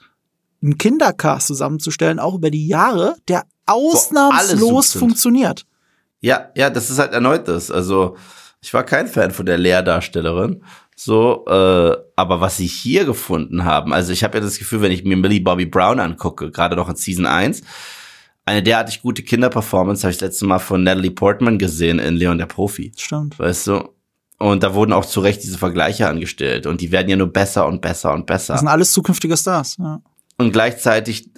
[0.63, 5.65] einen Kindercast zusammenzustellen, auch über die Jahre, der ausnahmslos funktioniert.
[6.21, 7.71] Ja, ja, das ist halt erneut das.
[7.71, 8.19] Also,
[8.61, 10.63] ich war kein Fan von der Lehrdarstellerin.
[10.97, 14.93] So, äh, aber was sie hier gefunden haben, also ich habe ja das Gefühl, wenn
[14.93, 17.63] ich mir Millie Bobby Brown angucke, gerade noch in Season 1,
[18.47, 22.39] eine derartig gute Kinderperformance habe ich das letzte Mal von Natalie Portman gesehen in Leon
[22.39, 22.93] der Profi.
[22.97, 23.39] Stimmt.
[23.39, 23.89] Weißt du?
[24.39, 27.67] Und da wurden auch zu Recht diese Vergleiche angestellt und die werden ja nur besser
[27.67, 28.55] und besser und besser.
[28.55, 30.01] Das sind alles zukünftige Stars, ja.
[30.37, 31.31] Und gleichzeitig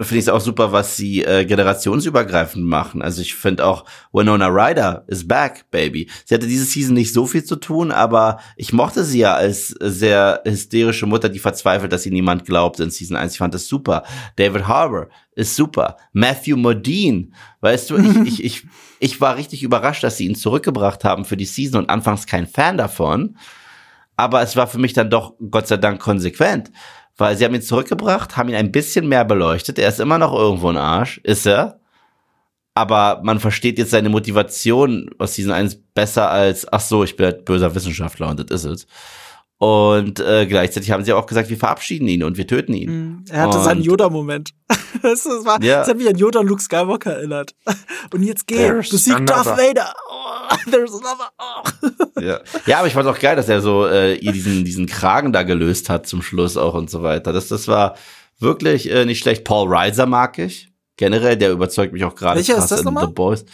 [0.00, 3.00] finde ich es auch super, was sie äh, generationsübergreifend machen.
[3.00, 6.10] Also ich finde auch Winona Ryder is back, baby.
[6.24, 9.68] Sie hatte diese Season nicht so viel zu tun, aber ich mochte sie ja als
[9.68, 13.32] sehr hysterische Mutter, die verzweifelt, dass sie niemand glaubt in Season 1.
[13.32, 14.02] Ich fand das super.
[14.34, 15.96] David Harbour ist super.
[16.12, 17.28] Matthew Modine,
[17.60, 18.66] weißt du, ich, ich, ich,
[18.98, 22.48] ich war richtig überrascht, dass sie ihn zurückgebracht haben für die Season und anfangs kein
[22.48, 23.36] Fan davon.
[24.16, 26.70] Aber es war für mich dann doch Gott sei Dank konsequent
[27.16, 29.78] weil sie haben ihn zurückgebracht, haben ihn ein bisschen mehr beleuchtet.
[29.78, 31.80] Er ist immer noch irgendwo ein Arsch, ist er.
[32.74, 37.26] Aber man versteht jetzt seine Motivation aus diesen eins besser als, ach so, ich bin
[37.26, 38.86] halt böser Wissenschaftler und das ist es.
[39.58, 42.90] Und äh, gleichzeitig haben sie auch gesagt, wir verabschieden ihn und wir töten ihn.
[42.90, 43.24] Mhm.
[43.30, 44.50] Er hatte und seinen Yoda-Moment.
[45.02, 45.78] das, das, war- Ja.
[45.80, 47.54] das hat mich an Yoda und Luke Skywalker erinnert.
[48.12, 49.46] Und jetzt geh, There's besieg Darth.
[49.46, 49.92] Vader.
[50.10, 51.30] Oh, there's another.
[51.38, 52.20] Oh.
[52.20, 52.40] Ja.
[52.66, 55.42] ja, aber ich fand auch geil, dass er so äh, ihr diesen, diesen Kragen da
[55.42, 57.32] gelöst hat zum Schluss auch und so weiter.
[57.32, 57.96] Das, das war
[58.38, 59.44] wirklich äh, nicht schlecht.
[59.44, 60.68] Paul Reiser mag ich.
[60.96, 63.06] Generell, der überzeugt mich auch gerade Welcher ist krass das in nochmal?
[63.06, 63.44] The Boys.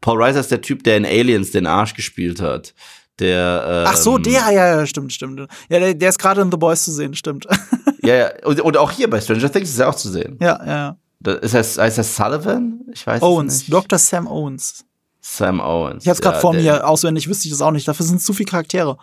[0.00, 2.74] Paul Reiser ist der Typ, der in Aliens den Arsch gespielt hat.
[3.18, 5.40] Der, ähm, Ach so, der, ja, ja, stimmt, stimmt.
[5.68, 7.46] Ja, der, der ist gerade in The Boys zu sehen, stimmt.
[8.00, 8.30] Ja, ja.
[8.44, 10.38] Und, und auch hier bei Stranger Things ist er auch zu sehen.
[10.40, 10.96] ja, ja, ja.
[11.20, 12.80] Da ist er, heißt er Sullivan?
[12.92, 13.72] Ich weiß Owens, nicht.
[13.72, 13.98] Dr.
[13.98, 14.84] Sam Owens.
[15.20, 16.04] Sam Owens.
[16.04, 17.88] Ich hab's gerade ja, vor mir auswendig, wüsste ich das auch nicht.
[17.88, 18.96] Dafür sind zu viele Charaktere.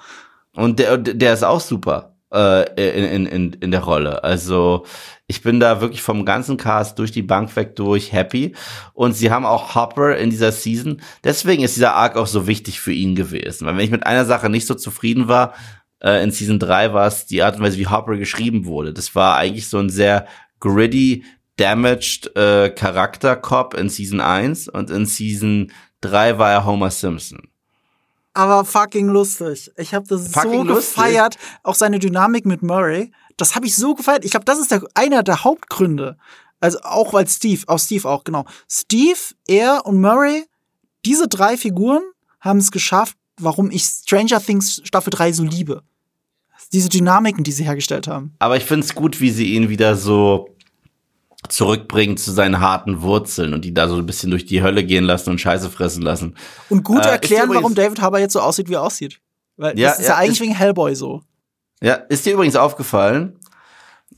[0.56, 4.24] Und der, der ist auch super in, in, in, in der Rolle.
[4.24, 4.86] Also
[5.28, 8.56] ich bin da wirklich vom ganzen Cast durch die Bank weg durch happy.
[8.94, 11.02] Und sie haben auch Hopper in dieser Season.
[11.24, 13.66] Deswegen ist dieser Arc auch so wichtig für ihn gewesen.
[13.66, 15.54] Weil wenn ich mit einer Sache nicht so zufrieden war,
[16.00, 18.94] äh, in Season 3 war es die Art und Weise, wie Hopper geschrieben wurde.
[18.94, 20.28] Das war eigentlich so ein sehr
[20.60, 21.24] gritty,
[21.58, 25.72] damaged äh, Charakter-Cop in Season 1 und in Season
[26.02, 27.48] 3 war er Homer Simpson.
[28.36, 29.72] Aber fucking lustig.
[29.78, 30.96] Ich habe das so Fucking lustig?
[30.96, 31.38] gefeiert.
[31.64, 33.12] Auch seine Dynamik mit Murray.
[33.38, 34.26] Das habe ich so gefeiert.
[34.26, 36.18] Ich glaube, das ist der, einer der Hauptgründe.
[36.60, 38.46] Also auch weil Steve, auch Steve auch, genau.
[38.70, 39.18] Steve,
[39.48, 40.44] er und Murray,
[41.06, 42.04] diese drei Figuren
[42.42, 45.84] haben es geschafft, warum ich Stranger Things Staffel 3 so liebe.
[46.74, 48.36] Diese Dynamiken, die sie hergestellt haben.
[48.40, 50.55] Aber ich find's gut, wie sie ihn wieder so
[51.48, 55.04] zurückbringen zu seinen harten Wurzeln und die da so ein bisschen durch die Hölle gehen
[55.04, 56.36] lassen und Scheiße fressen lassen.
[56.70, 59.20] Und gut Äh, übrigens- warum David Harbour jetzt so aussieht, wie er aussieht.
[59.58, 61.22] Weil Ja, das ist ja, ja, eigentlich ist- wegen Hellboy so.
[61.82, 63.38] Ja, ist dir übrigens aufgefallen,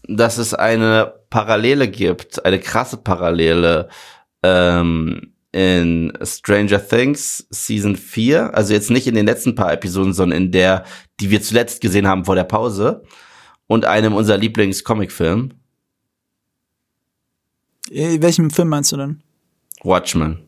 [0.07, 3.89] dass es eine Parallele gibt, eine krasse Parallele
[4.43, 10.37] ähm, in Stranger Things Season 4, also jetzt nicht in den letzten paar Episoden, sondern
[10.43, 10.83] in der,
[11.19, 13.03] die wir zuletzt gesehen haben vor der Pause
[13.65, 15.53] und einem unserer Lieblings-Comic-Film,
[17.91, 19.21] welchen Film meinst du denn?
[19.84, 20.43] Watchmen.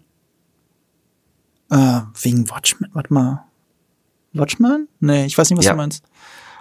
[1.72, 2.90] Äh, wegen Watchmen.
[2.94, 3.46] Warte mal.
[4.34, 4.88] Watchmen?
[5.00, 5.72] Nee, ich weiß nicht, was Ja.
[5.74, 6.04] du meinst.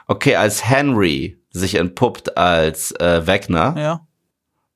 [0.07, 4.07] Okay, als Henry sich entpuppt als äh, Wegner Ja.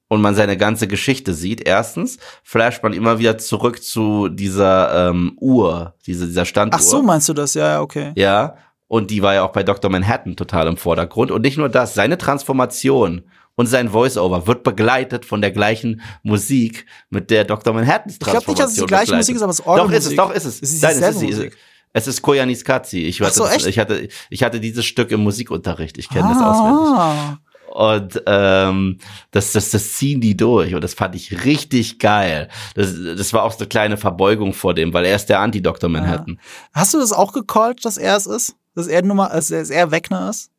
[0.09, 5.37] und man seine ganze Geschichte sieht, erstens flasht man immer wieder zurück zu dieser ähm,
[5.41, 6.79] Uhr, diese, dieser Standuhr.
[6.81, 7.55] Ach so, meinst du das?
[7.55, 8.13] Ja, ja, okay.
[8.17, 8.57] Ja,
[8.89, 9.91] und die war ja auch bei Dr.
[9.91, 11.31] Manhattan total im Vordergrund.
[11.31, 13.23] Und nicht nur das, seine Transformation
[13.55, 17.75] und sein Voiceover wird begleitet von der gleichen Musik, mit der Dr.
[17.75, 19.19] Manhattans Ich glaube Transformation nicht, dass es die gleiche begleitet.
[19.19, 20.63] Musik ist, aber es ist Doch, ist es, doch, ist es.
[20.63, 21.27] Es ist Nein, es ist sie.
[21.27, 21.57] Musik.
[21.95, 23.01] Es ist Koyanis Katzi.
[23.05, 25.99] Ich, hatte, so, das- ich, hatte, ich hatte dieses Stück im Musikunterricht.
[25.99, 26.89] Ich kenne das auswendig.
[26.97, 27.39] Ah,
[27.75, 28.99] Und ähm,
[29.31, 30.75] das, das, das ziehen die durch.
[30.75, 32.49] Und das fand ich richtig geil.
[32.75, 35.91] Das, das war auch so eine kleine Verbeugung vor dem, weil er ist der Anti-Dr.
[35.91, 36.41] Manhattan.
[36.73, 38.57] Hast du das auch gecallt, dass er es ist?
[38.75, 40.51] Dass er Nummer, dass er Wegner ist?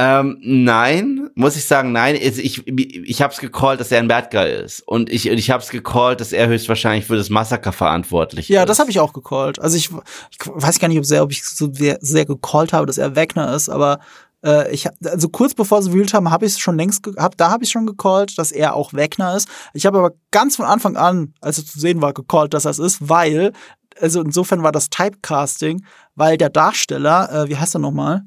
[0.00, 2.16] Ähm, nein, muss ich sagen, nein.
[2.16, 4.80] Ich, ich, habe es gecallt, dass er ein Bad Guy ist.
[4.80, 8.68] Und ich, ich habe es gecallt, dass er höchstwahrscheinlich für das Massaker verantwortlich Ja, ist.
[8.68, 9.60] das habe ich auch gecallt.
[9.60, 9.88] Also ich,
[10.32, 13.14] ich weiß gar nicht, ob, sehr, ob ich so sehr, sehr gecallt habe, dass er
[13.14, 14.00] Wegner ist, aber
[14.44, 17.62] äh, ich also kurz bevor sie haben, habe ich es schon längst hab, da habe
[17.62, 19.48] ich schon gecallt, dass er auch Wegner ist.
[19.74, 22.80] Ich habe aber ganz von Anfang an, als es zu sehen war, gecallt, dass das
[22.80, 23.52] ist, weil
[24.00, 25.84] also insofern war das Typecasting,
[26.16, 28.22] weil der Darsteller, äh, wie heißt er nochmal?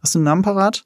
[0.00, 0.84] Hast du einen Namen parat?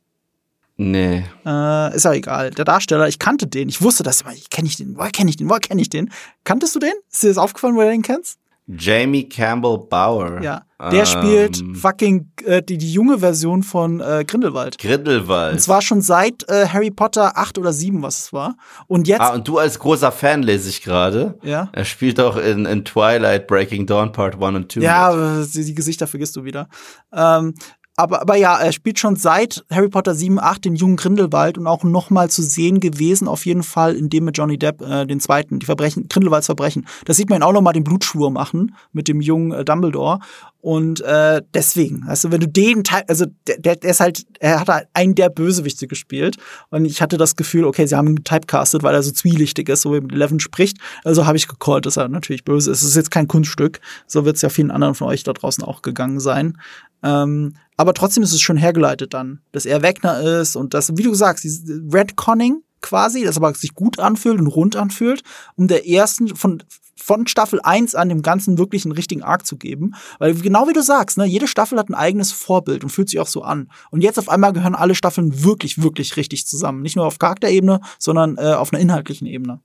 [0.80, 1.24] Nee.
[1.44, 2.50] Äh, ist ja egal.
[2.50, 3.68] Der Darsteller, ich kannte den.
[3.68, 4.32] Ich wusste das immer.
[4.32, 4.96] Ich kenne ich den.
[4.96, 5.48] Woher kenne ich den?
[5.50, 6.10] Woher kenne ich den?
[6.44, 6.92] Kanntest du den?
[7.10, 8.38] Ist dir das aufgefallen, wo du den kennst?
[8.70, 10.40] Jamie Campbell Bauer.
[10.42, 10.62] Ja.
[10.92, 14.78] Der Ähm, spielt fucking äh, die, die junge Version von äh, Grindelwald.
[14.78, 15.54] Grindelwald.
[15.54, 18.56] Und zwar schon seit äh, Harry Potter 8 oder 7, was es war.
[18.86, 21.36] Und jetzt, ah, und du als großer Fan lese ich gerade.
[21.42, 21.70] ja.
[21.72, 24.80] Er spielt auch in, in Twilight Breaking Dawn Part 1 und 2.
[24.82, 26.68] Ja, die, die Gesichter vergisst du wieder.
[27.12, 27.54] Ähm,
[27.98, 31.66] aber, aber ja, er spielt schon seit Harry Potter 7, 8 den jungen Grindelwald und
[31.66, 35.04] auch noch mal zu sehen gewesen, auf jeden Fall in dem mit Johnny Depp, äh,
[35.04, 36.86] den zweiten, die Verbrechen, Grindelwalds Verbrechen.
[37.06, 40.20] Da sieht man ihn auch noch mal den Blutschwur machen mit dem jungen äh, Dumbledore.
[40.60, 44.68] Und äh, deswegen, also wenn du den Teil, also der, der, ist halt, er hat
[44.68, 46.36] halt einen der Bösewichte gespielt.
[46.70, 49.82] Und ich hatte das Gefühl, okay, sie haben ihn typecastet, weil er so zwielichtig ist,
[49.82, 50.78] so wie mit Eleven spricht.
[51.02, 52.82] Also habe ich gecallt, dass er natürlich böse ist.
[52.82, 53.80] Es ist jetzt kein Kunststück.
[54.06, 56.58] So wird es ja vielen anderen von euch da draußen auch gegangen sein.
[57.02, 61.04] Ähm, aber trotzdem ist es schon hergeleitet dann, dass er Wegner ist und das, wie
[61.04, 61.62] du sagst, dieses
[61.92, 65.22] Redconning quasi, das aber sich gut anfühlt und rund anfühlt,
[65.56, 66.62] um der ersten von
[67.00, 69.94] von Staffel 1 an dem Ganzen wirklich einen richtigen Arc zu geben.
[70.18, 73.20] Weil genau wie du sagst, ne, jede Staffel hat ein eigenes Vorbild und fühlt sich
[73.20, 73.70] auch so an.
[73.90, 76.82] Und jetzt auf einmal gehören alle Staffeln wirklich, wirklich richtig zusammen.
[76.82, 79.60] Nicht nur auf Charakterebene, sondern äh, auf einer inhaltlichen Ebene.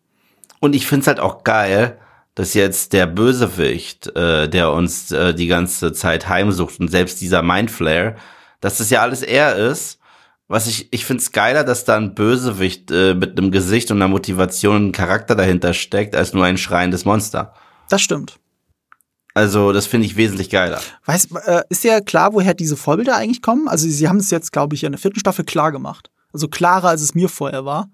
[0.60, 1.97] Und ich find's halt auch geil,
[2.36, 7.41] dass jetzt der Bösewicht, äh, der uns äh, die ganze Zeit heimsucht und selbst dieser
[7.41, 8.15] Mindflayer,
[8.60, 10.00] dass das ja alles er ist.
[10.48, 14.08] Was ich, ich find's geiler, dass da ein Bösewicht äh, mit einem Gesicht und einer
[14.08, 17.54] Motivation und einem Charakter dahinter steckt, als nur ein schreiendes Monster.
[17.89, 18.39] Das stimmt.
[19.36, 20.80] Also, das finde ich wesentlich geiler.
[21.06, 23.67] Weiß, äh, ist ja klar, woher diese Vorbilder eigentlich kommen?
[23.67, 26.12] Also, sie haben es jetzt, glaube ich, in der vierten Staffel klar gemacht.
[26.32, 27.89] Also klarer, als es mir vorher war.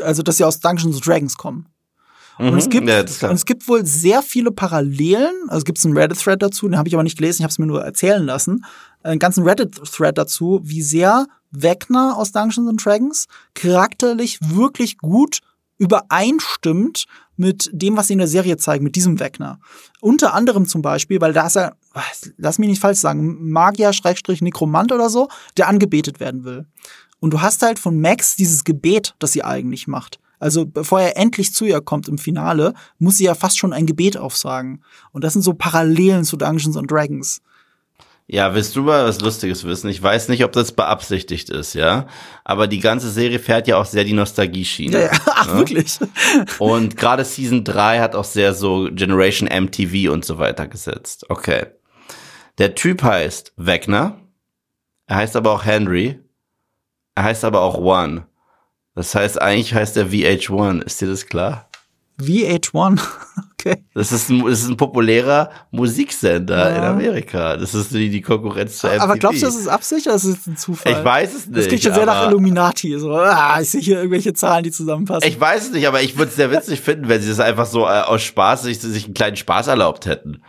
[0.00, 1.66] Also, dass sie aus Dungeons Dragons kommen.
[2.38, 5.34] Und, es Mhm, gibt, ja, und es gibt wohl sehr viele Parallelen.
[5.48, 7.58] Also es gibt einen Reddit-Thread dazu, den habe ich aber nicht gelesen, ich habe es
[7.58, 8.64] mir nur erzählen lassen.
[9.02, 15.40] Einen ganzen Reddit-Thread dazu, wie sehr Wegner aus Dungeons and Dragons charakterlich wirklich gut
[15.78, 19.58] übereinstimmt mit dem, was sie in der Serie zeigen, mit diesem Wegner.
[20.00, 21.76] Unter anderem zum Beispiel, weil da ist er,
[22.36, 26.66] lass mich nicht falsch sagen, Magier, Schrägstrich, Nekromant oder so, der angebetet werden will.
[27.20, 30.18] Und du hast halt von Max dieses Gebet, das sie eigentlich macht.
[30.42, 33.86] Also bevor er endlich zu ihr kommt im Finale, muss sie ja fast schon ein
[33.86, 34.82] Gebet aufsagen.
[35.12, 37.40] Und das sind so Parallelen zu Dungeons and Dragons.
[38.26, 39.88] Ja, willst du mal was Lustiges wissen?
[39.88, 42.06] Ich weiß nicht, ob das beabsichtigt ist, ja.
[42.44, 44.96] Aber die ganze Serie fährt ja auch sehr die Nostalgie-Schiene.
[44.96, 45.10] Ja, ja.
[45.26, 45.56] Ach, Ja.
[45.58, 45.98] wirklich?
[46.58, 51.26] Und gerade Season 3 hat auch sehr so Generation MTV und so weiter gesetzt.
[51.28, 51.66] Okay.
[52.58, 54.18] Der Typ heißt Wegner.
[55.06, 56.18] Er heißt aber auch Henry.
[57.14, 58.26] Er heißt aber auch One.
[58.94, 60.82] Das heißt, eigentlich heißt er VH1.
[60.82, 61.68] Ist dir das klar?
[62.20, 63.00] VH1.
[63.64, 63.84] Okay.
[63.94, 66.76] Das ist ein, das ist ein populärer Musiksender Ja.
[66.78, 67.56] in Amerika.
[67.56, 69.00] Das ist die, die Konkurrenz zu MTV.
[69.00, 70.90] Aber glaubst du, das ist Absicht oder ist es ein Zufall?
[70.90, 71.56] Ich weiß es nicht.
[71.56, 72.98] Das klingt schon sehr nach Illuminati.
[72.98, 75.28] So, ah, ich sehe hier irgendwelche Zahlen, die zusammenpassen.
[75.30, 77.66] Ich weiß es nicht, aber ich würde es sehr witzig finden, wenn sie das einfach
[77.66, 80.42] so äh, aus Spaß sich, sich einen kleinen Spaß erlaubt hätten.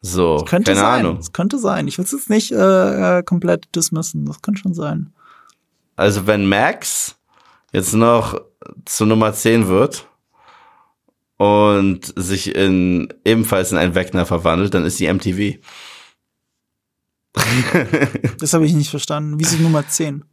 [0.00, 1.00] So, könnte keine sein.
[1.06, 1.18] Ahnung.
[1.18, 1.86] Es könnte sein.
[1.86, 4.26] Ich will es jetzt nicht äh, äh, komplett dismissen.
[4.26, 5.12] Das könnte schon sein.
[5.94, 7.15] Also wenn Max
[7.76, 8.40] jetzt noch
[8.86, 10.08] zu Nummer 10 wird
[11.36, 15.58] und sich in ebenfalls in einen Wegner verwandelt, dann ist die MTV.
[18.40, 19.38] Das habe ich nicht verstanden.
[19.38, 20.24] Wieso Nummer 10?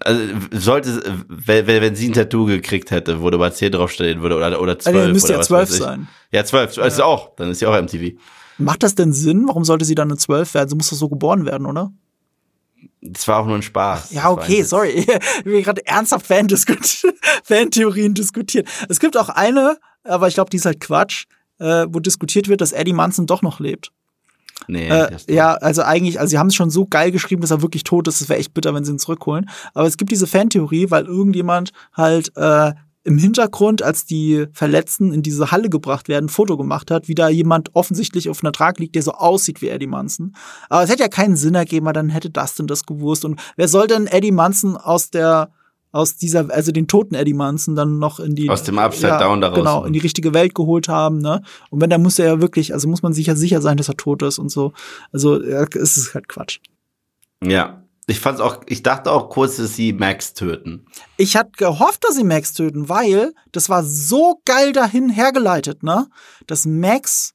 [0.00, 0.20] Also
[0.52, 4.78] sollte wenn, wenn sie ein Tattoo gekriegt hätte, wo Nummer 10 draufstehen würde oder oder
[4.78, 5.82] 12 Also, müsste ja was 12 weiß ich.
[5.82, 6.08] sein.
[6.32, 8.18] Ja, 12, also auch, dann ist sie auch MTV.
[8.58, 9.46] Macht das denn Sinn?
[9.46, 10.68] Warum sollte sie dann eine 12 werden?
[10.70, 11.92] Sie muss doch so geboren werden, oder?
[13.06, 14.12] Das war auch nur ein Spaß.
[14.12, 15.06] Ja, okay, sorry.
[15.44, 16.48] Wir gerade ernsthaft Fan
[17.44, 18.66] Fan-Theorien diskutiert.
[18.88, 21.26] Es gibt auch eine, aber ich glaube, die ist halt Quatsch,
[21.58, 23.92] äh, wo diskutiert wird, dass Eddie Munson doch noch lebt.
[24.66, 27.60] Nee, Äh, ja, also eigentlich, also sie haben es schon so geil geschrieben, dass er
[27.60, 28.22] wirklich tot ist.
[28.22, 29.50] Es wäre echt bitter, wenn sie ihn zurückholen.
[29.74, 32.72] Aber es gibt diese Fantheorie, weil irgendjemand halt äh,
[33.04, 37.14] im Hintergrund, als die Verletzten in diese Halle gebracht werden, ein Foto gemacht hat, wie
[37.14, 40.34] da jemand offensichtlich auf einer Trage liegt, der so aussieht wie Eddie Munson.
[40.70, 43.24] Aber es hätte ja keinen Sinn ergeben, weil dann hätte Dustin das gewusst.
[43.24, 45.52] Und wer soll denn Eddie Munson aus der
[45.92, 49.40] aus dieser, also den toten Eddie Munson dann noch in die Aus dem Upside Down
[49.40, 51.40] da genau, in die richtige Welt geholt haben, ne?
[51.70, 53.88] Und wenn, dann muss er ja wirklich, also muss man sich ja sicher sein, dass
[53.88, 54.72] er tot ist und so.
[55.12, 56.58] Also, ja, es ist halt Quatsch.
[57.44, 57.83] Ja.
[58.06, 60.86] Ich fand's auch, ich dachte auch kurz, dass sie Max töten.
[61.16, 66.06] Ich hatte gehofft, dass sie Max töten, weil das war so geil dahin hergeleitet, ne?
[66.46, 67.32] Dass Max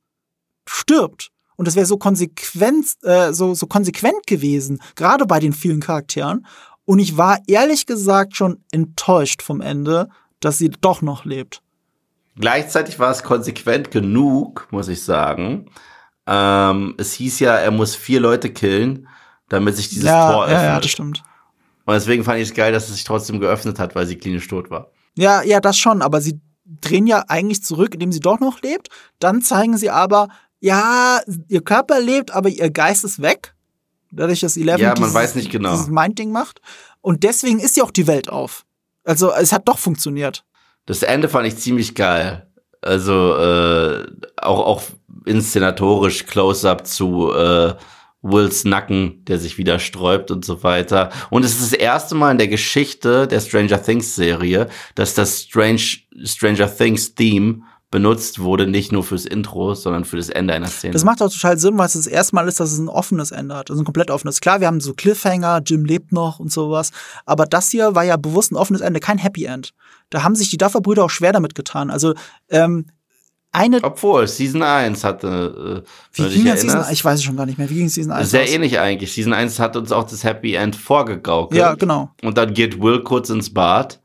[0.68, 1.32] stirbt.
[1.56, 6.46] Und das wäre so konsequent, äh, so, so konsequent gewesen, gerade bei den vielen Charakteren.
[6.86, 11.62] Und ich war ehrlich gesagt schon enttäuscht vom Ende, dass sie doch noch lebt.
[12.38, 15.70] Gleichzeitig war es konsequent genug, muss ich sagen.
[16.26, 19.08] Ähm, es hieß ja, er muss vier Leute killen,
[19.50, 20.70] damit sich dieses ja, Tor ja, öffnet.
[20.70, 21.24] ja, das stimmt.
[21.86, 24.48] Und deswegen fand ich es geil, dass es sich trotzdem geöffnet hat, weil sie klinisch
[24.48, 24.92] tot war.
[25.16, 26.40] Ja, ja, das schon, aber sie
[26.82, 28.90] drehen ja eigentlich zurück, indem sie doch noch lebt.
[29.20, 33.56] Dann zeigen sie aber, ja, ihr Körper lebt, aber ihr Geist ist weg.
[34.12, 35.72] Dadurch, dass Eleven Ja, man dieses, weiß nicht genau.
[35.72, 36.62] dieses Mind-Ding macht.
[37.02, 38.66] Und deswegen ist ja auch die Welt auf.
[39.04, 40.44] Also, es hat doch funktioniert.
[40.86, 42.48] Das Ende fand ich ziemlich geil.
[42.82, 44.06] Also äh,
[44.38, 44.84] auch auch
[45.26, 47.74] inszenatorisch Close-up zu äh,
[48.22, 51.10] Wills Nacken, der sich wieder sträubt und so weiter.
[51.30, 55.42] Und es ist das erste Mal in der Geschichte der Stranger Things Serie, dass das
[55.44, 55.82] Strange
[56.24, 60.94] Stranger Things Theme benutzt wurde, nicht nur fürs Intro, sondern für das Ende einer Szene.
[60.94, 63.32] Das macht auch total Sinn, weil es das erste Mal ist, dass es ein offenes
[63.32, 63.72] Ende hat.
[63.72, 64.42] Also ein komplett offenes.
[64.42, 66.92] Klar, wir haben so Cliffhanger, Jim lebt noch und sowas.
[67.26, 69.72] Aber das hier war ja bewusst ein offenes Ende, kein Happy End.
[70.12, 71.90] Da haben sich die Duffer-Brüder auch schwer damit getan.
[71.90, 72.14] Also,
[72.50, 72.86] ähm,
[73.52, 73.80] eine.
[73.84, 77.58] Obwohl, Season 1 hatte, äh, Wie ging das Season, ich weiß es schon gar nicht
[77.58, 77.70] mehr.
[77.70, 78.50] Wie ging Season 1 sehr aus?
[78.50, 79.12] ähnlich eigentlich.
[79.14, 81.60] Season 1 hat uns auch das Happy End vorgegaukelt.
[81.60, 82.12] Ja, genau.
[82.22, 84.02] Und dann geht Will kurz ins Bad,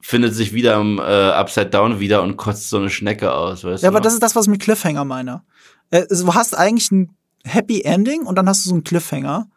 [0.00, 3.82] findet sich wieder im äh, Upside Down wieder und kotzt so eine Schnecke aus, weißt
[3.82, 3.96] Ja, du?
[3.96, 5.42] aber das ist das, was ich mit Cliffhanger meine.
[5.90, 9.48] Äh, also du hast eigentlich ein Happy Ending und dann hast du so einen Cliffhanger.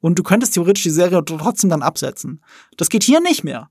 [0.00, 2.42] Und du könntest theoretisch die Serie trotzdem dann absetzen.
[2.76, 3.70] Das geht hier nicht mehr.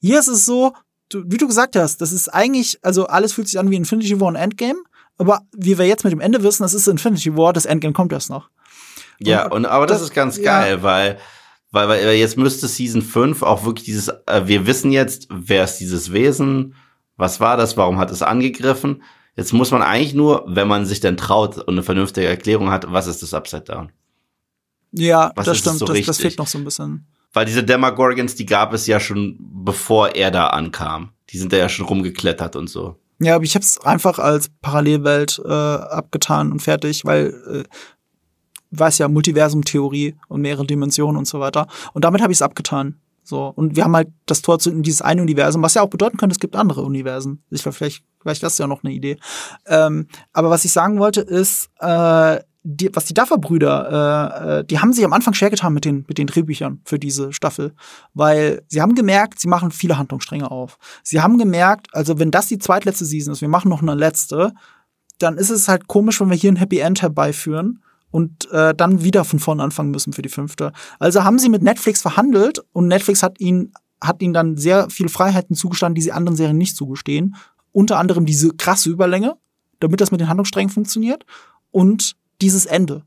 [0.00, 0.72] Hier ist es so,
[1.10, 4.18] du, wie du gesagt hast, das ist eigentlich, also alles fühlt sich an wie Infinity
[4.20, 4.80] War und Endgame.
[5.18, 8.12] Aber wie wir jetzt mit dem Ende wissen, das ist Infinity War, das Endgame kommt
[8.12, 8.48] erst noch.
[9.18, 10.82] Ja, und, aber das, das ist ganz geil, ja.
[10.82, 11.18] weil,
[11.70, 15.76] weil, weil jetzt müsste Season 5 auch wirklich dieses, äh, wir wissen jetzt, wer ist
[15.76, 16.74] dieses Wesen,
[17.18, 19.02] was war das, warum hat es angegriffen.
[19.36, 22.90] Jetzt muss man eigentlich nur, wenn man sich denn traut und eine vernünftige Erklärung hat,
[22.90, 23.92] was ist das Upside Down?
[24.92, 27.06] Ja, was das stimmt, so das, das fehlt noch so ein bisschen.
[27.32, 31.10] Weil diese Demogorgons, die gab es ja schon, bevor er da ankam.
[31.30, 32.96] Die sind da ja schon rumgeklettert und so.
[33.20, 37.64] Ja, aber ich habe es einfach als Parallelwelt äh, abgetan und fertig, weil äh,
[38.70, 41.66] weiß ja Multiversum-Theorie und mehrere Dimensionen und so weiter.
[41.92, 42.96] Und damit habe ich es abgetan.
[43.22, 46.16] So und wir haben halt das Tor zu dieses eine Universum, was ja auch bedeuten
[46.16, 47.44] könnte, es gibt andere Universen.
[47.50, 49.18] Ich glaube, vielleicht, vielleicht das ist ja noch eine Idee.
[49.66, 54.80] Ähm, aber was ich sagen wollte ist, äh, die, was die Duffer-Brüder, äh, äh, die
[54.80, 57.72] haben sich am Anfang schwer getan mit den, mit den Drehbüchern für diese Staffel,
[58.12, 60.78] weil sie haben gemerkt, sie machen viele Handlungsstränge auf.
[61.02, 64.52] Sie haben gemerkt, also wenn das die zweitletzte Season ist, wir machen noch eine letzte,
[65.18, 69.04] dann ist es halt komisch, wenn wir hier ein Happy End herbeiführen und äh, dann
[69.04, 70.72] wieder von vorne anfangen müssen für die fünfte.
[70.98, 75.10] Also haben sie mit Netflix verhandelt und Netflix hat ihnen hat ihnen dann sehr viele
[75.10, 77.36] Freiheiten zugestanden, die sie anderen Serien nicht zugestehen.
[77.70, 79.36] Unter anderem diese krasse Überlänge,
[79.78, 81.26] damit das mit den Handlungssträngen funktioniert
[81.70, 83.02] und dieses Ende.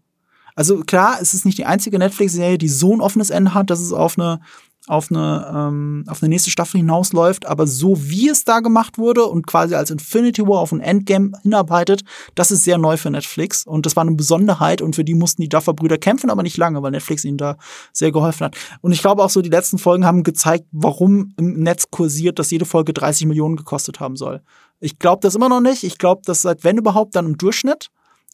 [0.55, 3.79] Also klar, es ist nicht die einzige Netflix-Serie, die so ein offenes Ende hat, dass
[3.79, 4.39] es auf eine
[4.88, 9.25] auf eine, ähm, auf eine nächste Staffel hinausläuft, aber so wie es da gemacht wurde
[9.25, 12.03] und quasi als Infinity War auf ein Endgame hinarbeitet,
[12.36, 15.41] das ist sehr neu für Netflix und das war eine Besonderheit und für die mussten
[15.41, 17.55] die Duffer-Brüder kämpfen, aber nicht lange, weil Netflix ihnen da
[17.93, 18.57] sehr geholfen hat.
[18.81, 22.51] Und ich glaube auch so, die letzten Folgen haben gezeigt, warum im Netz kursiert, dass
[22.51, 24.41] jede Folge 30 Millionen gekostet haben soll.
[24.81, 25.84] Ich glaube das immer noch nicht.
[25.84, 27.89] Ich glaube, das seit wenn überhaupt dann im Durchschnitt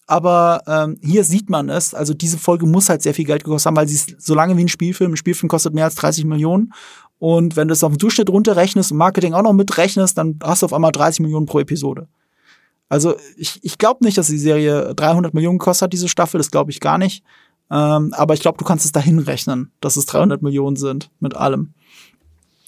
[0.09, 1.93] aber ähm, hier sieht man es.
[1.93, 4.57] Also diese Folge muss halt sehr viel Geld gekostet haben, weil sie ist so lange
[4.57, 5.13] wie ein Spielfilm.
[5.13, 6.73] Ein Spielfilm kostet mehr als 30 Millionen.
[7.19, 10.63] Und wenn du es auf den Durchschnitt runterrechnest und Marketing auch noch mitrechnest, dann hast
[10.63, 12.07] du auf einmal 30 Millionen pro Episode.
[12.87, 16.39] Also ich, ich glaube nicht, dass die Serie 300 Millionen gekostet hat, diese Staffel.
[16.39, 17.23] Das glaube ich gar nicht.
[17.69, 21.35] Ähm, aber ich glaube, du kannst es dahin rechnen, dass es 300 Millionen sind mit
[21.35, 21.75] allem.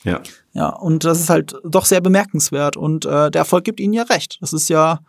[0.03, 0.21] Ja.
[0.53, 2.77] Ja, und das ist halt doch sehr bemerkenswert.
[2.77, 4.37] Und äh, der Erfolg gibt ihnen ja recht.
[4.41, 4.99] Das ist ja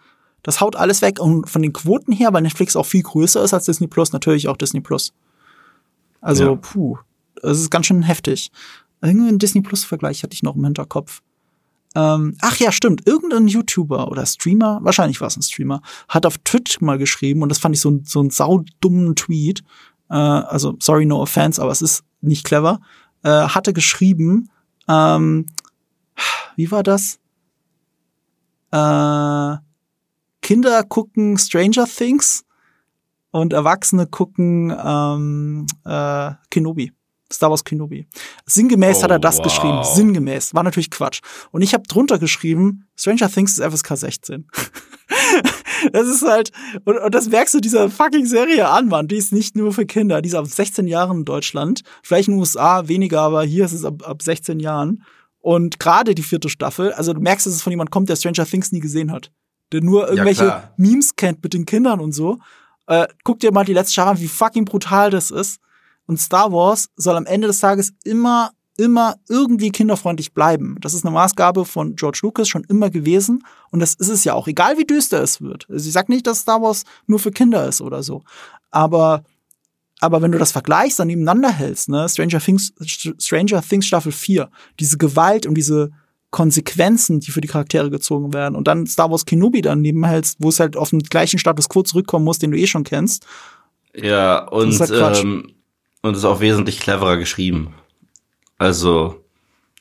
[0.43, 1.21] das haut alles weg.
[1.21, 4.49] Und von den Quoten her, weil Netflix auch viel größer ist als Disney Plus, natürlich
[4.49, 5.13] auch Disney Plus.
[6.21, 6.55] Also, ja.
[6.55, 6.99] puh,
[7.41, 8.51] das ist ganz schön heftig.
[9.01, 11.23] Irgendeinen Disney Plus-Vergleich hatte ich noch im Hinterkopf.
[11.95, 13.07] Ähm, ach ja, stimmt.
[13.07, 17.49] Irgendein YouTuber oder Streamer, wahrscheinlich war es ein Streamer, hat auf Twitch mal geschrieben und
[17.49, 19.63] das fand ich so, so einen saudummen Tweet.
[20.09, 22.81] Äh, also, sorry, no offense, aber es ist nicht clever.
[23.25, 24.49] Äh, hatte geschrieben,
[24.89, 25.47] ähm,
[26.57, 27.19] wie war das?
[28.71, 29.57] Äh,
[30.43, 32.45] Kinder gucken Stranger Things
[33.31, 36.93] und Erwachsene gucken ähm, äh, Kenobi.
[37.33, 38.07] Star Wars Kenobi.
[38.45, 39.45] Sinngemäß oh, hat er das wow.
[39.45, 39.81] geschrieben.
[39.85, 40.55] Sinngemäß.
[40.55, 41.23] War natürlich Quatsch.
[41.51, 44.47] Und ich habe drunter geschrieben, Stranger Things ist FSK 16.
[45.93, 46.53] das ist halt,
[46.85, 49.09] und, und das merkst du dieser fucking Serie an, Mann.
[49.09, 50.21] Die ist nicht nur für Kinder.
[50.21, 51.83] Die ist ab 16 Jahren in Deutschland.
[52.03, 55.03] Vielleicht in den USA weniger, aber hier ist es ab, ab 16 Jahren.
[55.39, 58.45] Und gerade die vierte Staffel, also du merkst, dass es von jemandem kommt, der Stranger
[58.45, 59.33] Things nie gesehen hat
[59.73, 62.39] der nur irgendwelche ja, Memes kennt mit den Kindern und so.
[62.87, 65.61] Äh, guck dir mal die letzte Staffel an, wie fucking brutal das ist.
[66.07, 70.77] Und Star Wars soll am Ende des Tages immer, immer irgendwie kinderfreundlich bleiben.
[70.81, 73.45] Das ist eine Maßgabe von George Lucas schon immer gewesen.
[73.71, 75.67] Und das ist es ja auch, egal wie düster es wird.
[75.71, 78.23] Also ich sag nicht, dass Star Wars nur für Kinder ist oder so.
[78.71, 79.23] Aber,
[80.01, 82.73] aber wenn du das vergleichst, dann nebeneinander hältst, ne, Stranger Things,
[83.19, 84.51] Stranger Things Staffel 4,
[84.81, 85.91] diese Gewalt und diese,
[86.33, 88.57] Konsequenzen, die für die Charaktere gezogen werden.
[88.57, 91.83] Und dann Star Wars Kenobi daneben hältst, wo es halt auf den gleichen Status quo
[91.83, 93.27] zurückkommen muss, den du eh schon kennst.
[93.95, 95.53] Ja, und, halt ähm,
[96.01, 97.75] und ist auch wesentlich cleverer geschrieben.
[98.57, 99.23] Also,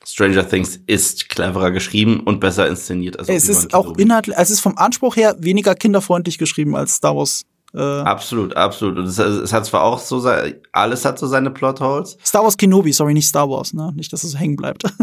[0.06, 3.18] Stranger Things ist cleverer geschrieben und besser inszeniert.
[3.18, 7.16] Als es ist auch inhaltlich, es ist vom Anspruch her weniger kinderfreundlich geschrieben als Star
[7.16, 7.44] Wars.
[7.74, 8.98] Äh absolut, absolut.
[8.98, 10.30] Und es, es, hat zwar auch so,
[10.74, 12.18] alles hat so seine Plotholes.
[12.26, 13.94] Star Wars Kenobi, sorry, nicht Star Wars, ne?
[13.96, 14.84] Nicht, dass es hängen bleibt.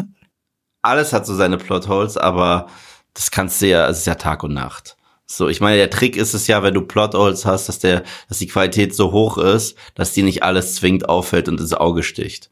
[0.82, 2.68] alles hat so seine Plotholes, aber
[3.14, 4.96] das kannst du ja, es ist ja Tag und Nacht.
[5.26, 8.38] So, ich meine, der Trick ist es ja, wenn du Plotholes hast, dass der, dass
[8.38, 12.50] die Qualität so hoch ist, dass die nicht alles zwingend auffällt und ins Auge sticht.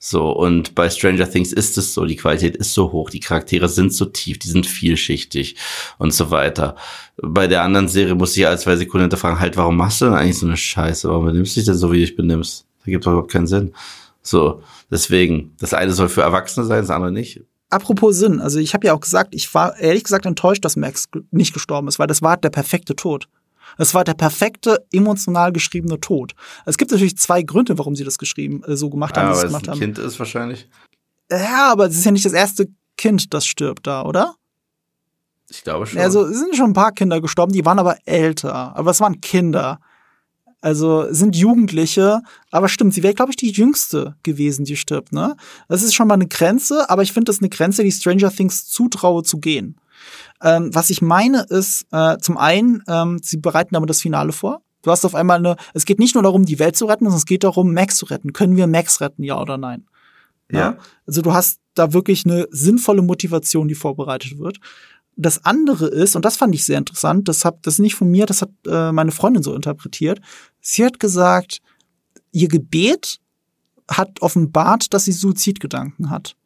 [0.00, 3.68] So, und bei Stranger Things ist es so, die Qualität ist so hoch, die Charaktere
[3.68, 5.56] sind so tief, die sind vielschichtig
[5.98, 6.76] und so weiter.
[7.20, 10.14] Bei der anderen Serie muss ich alle zwei Sekunden hinterfragen, halt, warum machst du denn
[10.14, 11.08] eigentlich so eine Scheiße?
[11.08, 12.66] Warum benimmst du dich denn so, wie du dich benimmst?
[12.84, 13.74] Da gibt doch überhaupt keinen Sinn.
[14.22, 18.74] So, deswegen, das eine soll für Erwachsene sein, das andere nicht apropos Sinn, also ich
[18.74, 22.06] habe ja auch gesagt, ich war ehrlich gesagt enttäuscht, dass Max nicht gestorben ist, weil
[22.06, 23.28] das war der perfekte Tod.
[23.76, 26.34] Es war der perfekte, emotional geschriebene Tod.
[26.64, 29.36] Es gibt natürlich zwei Gründe, warum sie das geschrieben, äh, so gemacht haben, ja, wie
[29.36, 29.78] sie es gemacht ein haben.
[29.78, 30.68] Kind ist wahrscheinlich.
[31.30, 34.34] Ja, aber es ist ja nicht das erste Kind, das stirbt da, oder?
[35.50, 36.00] Ich glaube schon.
[36.00, 38.76] Also es sind schon ein paar Kinder gestorben, die waren aber älter.
[38.76, 39.80] Aber es waren Kinder.
[40.60, 45.36] Also sind Jugendliche, aber stimmt, sie wäre, glaube ich, die jüngste gewesen, die stirbt, ne?
[45.68, 48.66] Das ist schon mal eine Grenze, aber ich finde das eine Grenze, die Stranger Things
[48.66, 49.76] zutraue zu gehen.
[50.42, 54.62] Ähm, was ich meine ist, äh, zum einen, ähm, sie bereiten damit das Finale vor.
[54.82, 57.18] Du hast auf einmal eine, es geht nicht nur darum, die Welt zu retten, sondern
[57.18, 58.32] es geht darum, Max zu retten.
[58.32, 59.86] Können wir Max retten, ja oder nein?
[60.50, 60.58] Ja.
[60.58, 60.78] ja?
[61.06, 64.58] Also du hast da wirklich eine sinnvolle Motivation, die vorbereitet wird
[65.18, 68.08] das andere ist, und das fand ich sehr interessant, das, hab, das ist nicht von
[68.08, 70.20] mir, das hat äh, meine Freundin so interpretiert.
[70.60, 71.60] Sie hat gesagt,
[72.30, 73.18] ihr Gebet
[73.90, 76.36] hat offenbart, dass sie Suizidgedanken hat.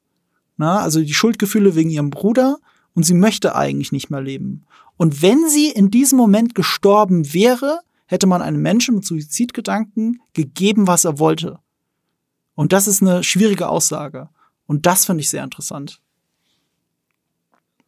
[0.56, 2.58] Na, also die Schuldgefühle wegen ihrem Bruder
[2.94, 4.64] und sie möchte eigentlich nicht mehr leben.
[4.96, 10.86] Und wenn sie in diesem Moment gestorben wäre, hätte man einem Menschen mit Suizidgedanken gegeben,
[10.86, 11.58] was er wollte.
[12.54, 14.28] Und das ist eine schwierige Aussage.
[14.66, 16.00] Und das finde ich sehr interessant.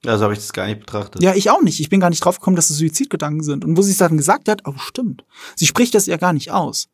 [0.04, 1.22] Ja, so habe ich das gar nicht betrachtet.
[1.22, 1.80] Ja, ich auch nicht.
[1.80, 3.64] Ich bin gar nicht drauf gekommen, dass es Suizidgedanken sind.
[3.64, 5.24] Und wo sie es dann gesagt hat, oh, stimmt.
[5.56, 6.88] Sie spricht das ja gar nicht aus.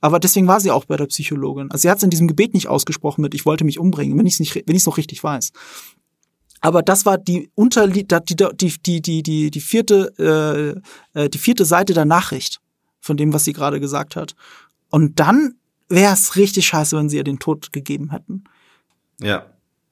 [0.00, 1.70] Aber deswegen war sie auch bei der Psychologin.
[1.70, 4.26] Also sie hat es in diesem Gebet nicht ausgesprochen mit, ich wollte mich umbringen, wenn
[4.26, 5.52] ich es nicht, wenn ich es noch richtig weiß.
[6.60, 10.82] Aber das war die unter die die die die die die vierte
[11.14, 12.60] äh, äh, die vierte Seite der Nachricht
[13.00, 14.34] von dem, was sie gerade gesagt hat.
[14.90, 15.54] Und dann
[15.88, 18.44] wäre es richtig scheiße, wenn sie ihr den Tod gegeben hätten.
[19.20, 19.46] Ja.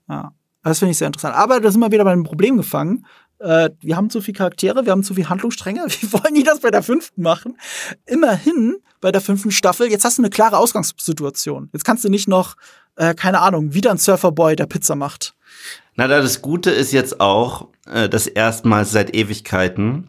[0.09, 0.33] Ja.
[0.71, 1.37] Das finde ich sehr interessant.
[1.37, 3.07] Aber da sind wir wieder bei einem Problem gefangen.
[3.39, 5.87] Äh, wir haben zu viele Charaktere, wir haben zu viele Handlungsstränge.
[5.89, 7.59] Wie wollen die das bei der fünften machen?
[8.07, 11.69] Immerhin bei der fünften Staffel, jetzt hast du eine klare Ausgangssituation.
[11.73, 12.57] Jetzt kannst du nicht noch,
[12.97, 15.35] äh, keine Ahnung, wieder ein Surferboy, der Pizza macht.
[15.95, 20.09] Na, das Gute ist jetzt auch, äh, dass erstmals seit Ewigkeiten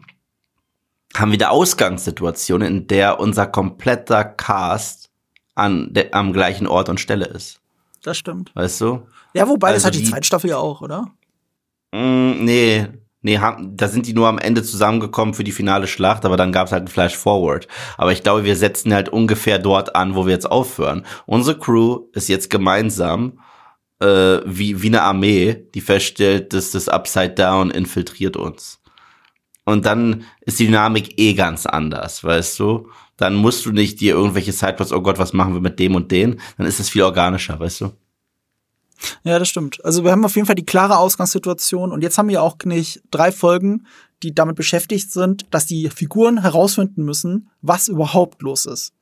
[1.16, 5.10] haben wir eine Ausgangssituation, in der unser kompletter Cast
[5.54, 7.60] an der, am gleichen Ort und Stelle ist.
[8.02, 8.54] Das stimmt.
[8.54, 9.06] Weißt du?
[9.38, 11.12] Ja, wobei, also das hat die, die zweite Staffel ja auch, oder?
[11.92, 12.86] Mm, nee,
[13.20, 13.40] Nee,
[13.72, 16.84] da sind die nur am Ende zusammengekommen für die finale Schlacht, aber dann gab's halt
[16.84, 17.66] ein Flash Forward.
[17.96, 21.04] Aber ich glaube, wir setzen halt ungefähr dort an, wo wir jetzt aufhören.
[21.26, 23.40] Unsere Crew ist jetzt gemeinsam
[24.00, 28.80] äh, wie, wie eine Armee, die feststellt, dass das Upside Down infiltriert uns.
[29.64, 32.88] Und dann ist die Dynamik eh ganz anders, weißt du?
[33.16, 36.10] Dann musst du nicht dir irgendwelche Sideplots, oh Gott, was machen wir mit dem und
[36.12, 36.40] den?
[36.56, 37.90] Dann ist es viel organischer, weißt du?
[39.24, 39.84] Ja, das stimmt.
[39.84, 43.02] Also wir haben auf jeden Fall die klare Ausgangssituation und jetzt haben wir auch nicht
[43.10, 43.86] drei Folgen,
[44.22, 48.92] die damit beschäftigt sind, dass die Figuren herausfinden müssen, was überhaupt los ist.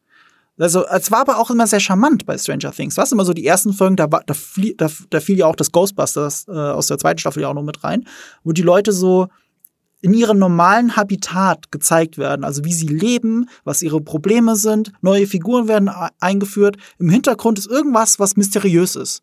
[0.58, 2.96] Also, es war aber auch immer sehr charmant bei Stranger Things.
[2.96, 4.34] Was immer so die ersten Folgen, da, da,
[4.76, 7.62] da, da fiel ja auch das Ghostbusters äh, aus der zweiten Staffel ja auch noch
[7.62, 8.06] mit rein,
[8.42, 9.28] wo die Leute so
[10.00, 15.26] in ihrem normalen Habitat gezeigt werden, also wie sie leben, was ihre Probleme sind, neue
[15.26, 15.90] Figuren werden
[16.20, 16.76] eingeführt.
[16.98, 19.22] Im Hintergrund ist irgendwas, was mysteriös ist.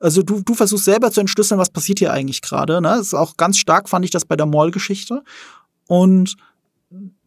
[0.00, 2.80] Also du, du versuchst selber zu entschlüsseln, was passiert hier eigentlich gerade.
[2.80, 2.88] Ne?
[2.88, 5.22] Das ist auch ganz stark, fand ich das bei der Mall-Geschichte.
[5.86, 6.36] Und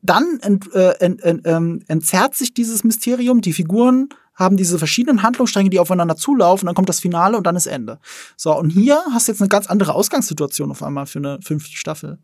[0.01, 3.41] dann ent, äh, ent, ent, ähm, entzerrt sich dieses Mysterium.
[3.41, 6.65] Die Figuren haben diese verschiedenen Handlungsstränge, die aufeinander zulaufen.
[6.65, 7.99] Dann kommt das Finale und dann ist Ende.
[8.36, 11.78] So, und hier hast du jetzt eine ganz andere Ausgangssituation auf einmal für eine fünfte
[11.78, 12.17] Staffel.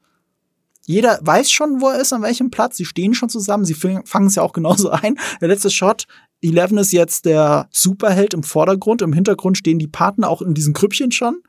[0.89, 2.75] Jeder weiß schon, wo er ist, an welchem Platz.
[2.75, 3.63] Sie stehen schon zusammen.
[3.63, 5.19] Sie fangen es ja auch genauso ein.
[5.39, 6.07] Der letzte Shot
[6.41, 9.03] Eleven ist jetzt der Superheld im Vordergrund.
[9.03, 11.43] Im Hintergrund stehen die Partner auch in diesen Grüppchen schon.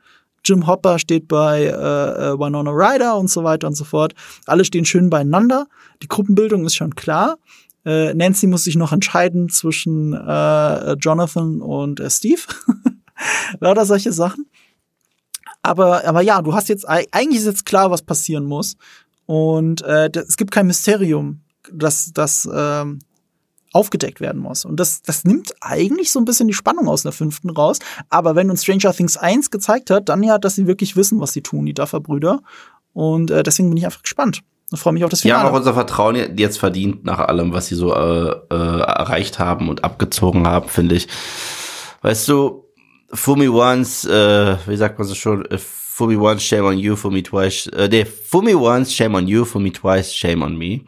[0.45, 4.13] Jim Hopper steht bei äh, äh, Winona Ryder und so weiter und so fort.
[4.45, 5.65] Alle stehen schön beieinander.
[6.03, 7.39] Die Gruppenbildung ist schon klar.
[7.83, 12.41] Äh, Nancy muss sich noch entscheiden zwischen äh, Jonathan und äh, Steve.
[13.59, 14.45] Lauter solche Sachen.
[15.63, 18.77] Aber, aber ja, du hast jetzt, eigentlich ist jetzt klar, was passieren muss.
[19.25, 21.41] Und äh, es gibt kein Mysterium,
[21.71, 22.99] das, das ähm,
[23.73, 24.65] aufgedeckt werden muss.
[24.65, 27.79] Und das, das nimmt eigentlich so ein bisschen die Spannung aus der fünften raus.
[28.09, 31.33] Aber wenn uns Stranger Things 1 gezeigt hat, dann ja, dass sie wirklich wissen, was
[31.33, 32.41] sie tun, die Duffer-Brüder.
[32.93, 34.41] Und äh, deswegen bin ich einfach gespannt.
[34.73, 35.43] Ich freue mich auf das Finale.
[35.43, 39.69] Ja, auch unser Vertrauen jetzt verdient nach allem, was sie so äh, äh, erreicht haben
[39.69, 41.07] und abgezogen haben, finde ich.
[42.01, 42.65] Weißt du,
[43.13, 45.45] Fumi once, äh, wie sagt man so schon,
[46.01, 49.45] äh, Fumi once, shame on you, Fumi twice, äh, nee, Fumi once, shame on you,
[49.45, 50.81] Fumi twice, shame on me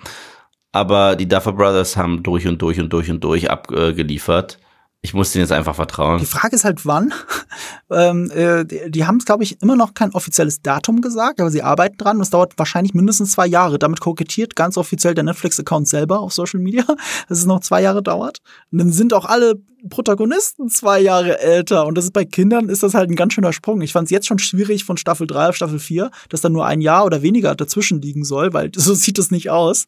[0.74, 4.59] aber die Duffer Brothers haben durch und durch und durch und durch abgeliefert.
[5.06, 6.20] Ich muss denen jetzt einfach vertrauen.
[6.20, 7.14] Die Frage ist halt, wann.
[7.91, 11.62] ähm, äh, die, die haben, glaube ich, immer noch kein offizielles Datum gesagt, aber sie
[11.62, 12.22] arbeiten dran.
[12.22, 13.78] Es dauert wahrscheinlich mindestens zwei Jahre.
[13.78, 16.86] Damit kokettiert ganz offiziell der Netflix-Account selber auf Social Media,
[17.28, 18.39] dass es noch zwei Jahre dauert.
[18.72, 21.86] Und dann sind auch alle Protagonisten zwei Jahre älter.
[21.86, 23.82] Und das ist bei Kindern ist das halt ein ganz schöner Sprung.
[23.82, 26.66] Ich fand es jetzt schon schwierig von Staffel 3 auf Staffel 4, dass dann nur
[26.66, 29.88] ein Jahr oder weniger dazwischen liegen soll, weil so sieht es nicht aus.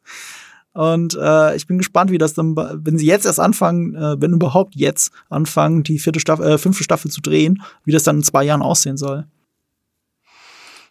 [0.76, 4.34] Und äh, ich bin gespannt, wie das dann, wenn sie jetzt erst anfangen, äh, wenn
[4.34, 8.24] überhaupt jetzt anfangen, die vierte Staffel, äh, fünfte Staffel zu drehen, wie das dann in
[8.24, 9.26] zwei Jahren aussehen soll.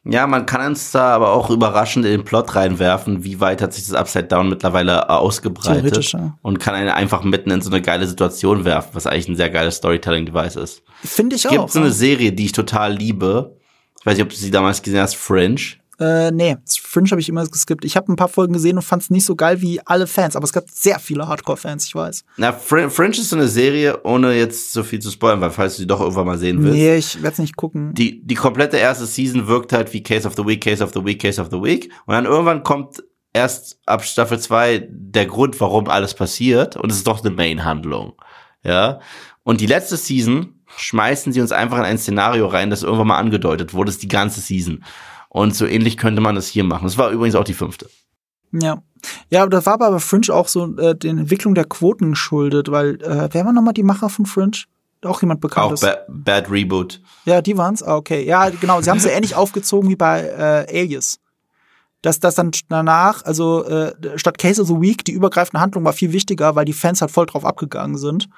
[0.07, 3.75] Ja, man kann uns da aber auch überraschend in den Plot reinwerfen, wie weit hat
[3.75, 6.39] sich das Upside Down mittlerweile ausgebreitet Theoretisch, ja.
[6.41, 9.51] und kann einen einfach mitten in so eine geile Situation werfen, was eigentlich ein sehr
[9.51, 10.83] geiles Storytelling-Device ist.
[11.03, 11.69] Finde ich Es gibt auch.
[11.69, 13.59] so eine Serie, die ich total liebe.
[14.01, 15.61] Ich weiß nicht, ob du sie damals gesehen hast, Fringe.
[15.99, 17.85] Äh, nee, Fringe habe ich immer geskippt.
[17.85, 20.37] Ich habe ein paar Folgen gesehen und fand es nicht so geil wie alle Fans,
[20.37, 22.25] aber es gab sehr viele Hardcore-Fans, ich weiß.
[22.37, 25.77] Na, Fr Fringe ist so eine Serie, ohne jetzt so viel zu spoilern, weil falls
[25.77, 26.77] du sie doch irgendwann mal sehen willst.
[26.77, 27.95] Nee, ich werde es nicht gucken.
[27.95, 31.05] Die, die komplette erste Season wirkt halt wie Case of the Week, Case of the
[31.05, 31.91] Week, Case of the Week.
[32.07, 36.77] Und dann irgendwann kommt erst ab Staffel 2 der Grund, warum alles passiert.
[36.77, 38.15] Und es ist doch eine Main-Handlung.
[38.63, 39.01] Ja.
[39.43, 43.19] Und die letzte Season schmeißen sie uns einfach in ein Szenario rein, das irgendwann mal
[43.19, 44.85] angedeutet wurde, das ist die ganze Season.
[45.35, 46.85] Und so ähnlich könnte man es hier machen.
[46.85, 47.91] Das war übrigens auch die fünfte.
[48.53, 48.81] Ja.
[49.31, 52.71] Ja, aber das war aber bei Fringe auch so äh, den Entwicklung der Quoten geschuldet,
[52.71, 54.59] weil äh, wer war nochmal die Macher von Fringe?
[55.03, 55.81] Auch jemand Auch bekanntes.
[55.81, 57.01] ba Bad Reboot.
[57.25, 57.83] Ja, die waren's.
[57.83, 58.25] Ah, okay.
[58.25, 58.81] Ja, genau.
[58.81, 61.19] Sie haben es ja ähnlich aufgezogen wie bei äh, Alias.
[62.01, 65.95] Dass das dann danach, also äh, statt Case of the Week, die übergreifende Handlung war
[65.95, 68.29] viel wichtiger, weil die Fans halt voll drauf abgegangen sind.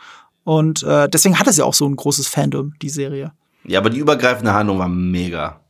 [0.45, 3.33] Und äh, deswegen hat es ja auch so ein großes Fandom, die Serie.
[3.65, 5.61] Ja, aber die übergreifende Handlung war mega.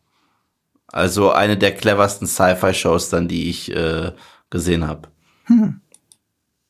[0.88, 4.12] Also eine der cleversten Sci-Fi-Shows dann, die ich äh,
[4.50, 5.08] gesehen habe.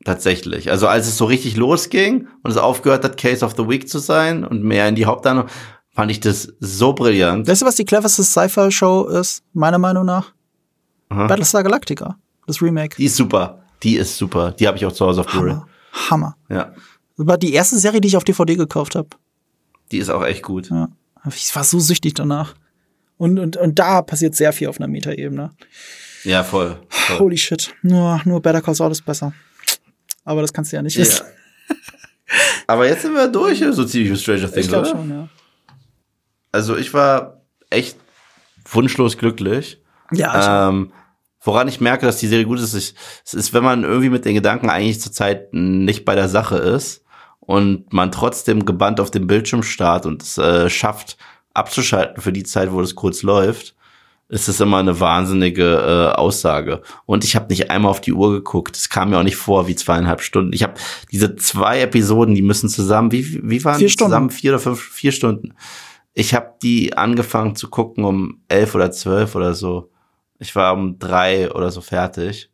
[0.04, 0.70] Tatsächlich.
[0.70, 3.98] Also als es so richtig losging und es aufgehört hat, Case of the Week zu
[3.98, 5.48] sein und mehr in die Haupthandlung,
[5.90, 7.48] fand ich das so brillant.
[7.48, 10.32] Weißt du, was die cleverste Sci-Fi-Show ist, meiner Meinung nach?
[11.08, 11.26] Aha.
[11.26, 12.16] Battlestar Galactica.
[12.46, 12.96] Das Remake.
[12.96, 13.64] Die ist super.
[13.82, 14.52] Die ist super.
[14.52, 15.52] Die habe ich auch zu Hause auf Blu-ray.
[15.52, 15.66] Hammer.
[16.10, 16.36] Hammer.
[16.48, 16.72] Ja.
[17.16, 19.08] Das war die erste Serie, die ich auf DVD gekauft habe.
[19.90, 20.70] Die ist auch echt gut.
[20.70, 20.88] Ja.
[21.28, 22.54] Ich war so süchtig danach.
[23.18, 25.52] Und, und, und da passiert sehr viel auf einer Metaebene.
[26.24, 26.76] Ja, voll.
[26.88, 27.18] voll.
[27.18, 27.74] Holy shit.
[27.82, 29.32] Nur, nur Better Call Saul ist besser.
[30.24, 31.24] Aber das kannst du ja nicht wissen.
[31.68, 31.76] Ja.
[32.66, 34.84] Aber jetzt sind wir durch, so ziemlich mit Stranger Things, Ich oder?
[34.86, 35.28] schon, ja.
[36.52, 37.96] Also ich war echt
[38.68, 39.80] wunschlos glücklich.
[40.12, 40.92] Ja, Ähm,
[41.42, 44.24] woran ich merke, dass die Serie gut ist, ist, es ist, wenn man irgendwie mit
[44.24, 47.04] den Gedanken eigentlich zurzeit nicht bei der Sache ist
[47.40, 51.16] und man trotzdem gebannt auf dem Bildschirm starrt und es äh, schafft,
[51.56, 53.74] abzuschalten für die Zeit, wo das kurz läuft,
[54.28, 56.82] ist es immer eine wahnsinnige äh, Aussage.
[57.04, 58.76] Und ich habe nicht einmal auf die Uhr geguckt.
[58.76, 60.52] Es kam mir auch nicht vor wie zweieinhalb Stunden.
[60.52, 60.74] Ich habe
[61.12, 64.10] diese zwei Episoden, die müssen zusammen, wie, wie waren Vier die Stunden.
[64.10, 64.30] zusammen?
[64.30, 65.54] Vier oder fünf, vier Stunden.
[66.12, 69.90] Ich habe die angefangen zu gucken um elf oder zwölf oder so.
[70.38, 72.50] Ich war um drei oder so fertig.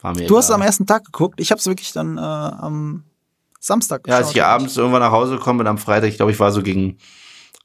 [0.00, 0.56] War mir du hast egal.
[0.60, 1.40] am ersten Tag geguckt.
[1.40, 3.04] Ich habe es wirklich dann äh, am
[3.60, 4.48] Samstag Ja, als ich geschaut.
[4.48, 6.96] abends irgendwann nach Hause gekommen bin am Freitag, ich glaube, ich war so gegen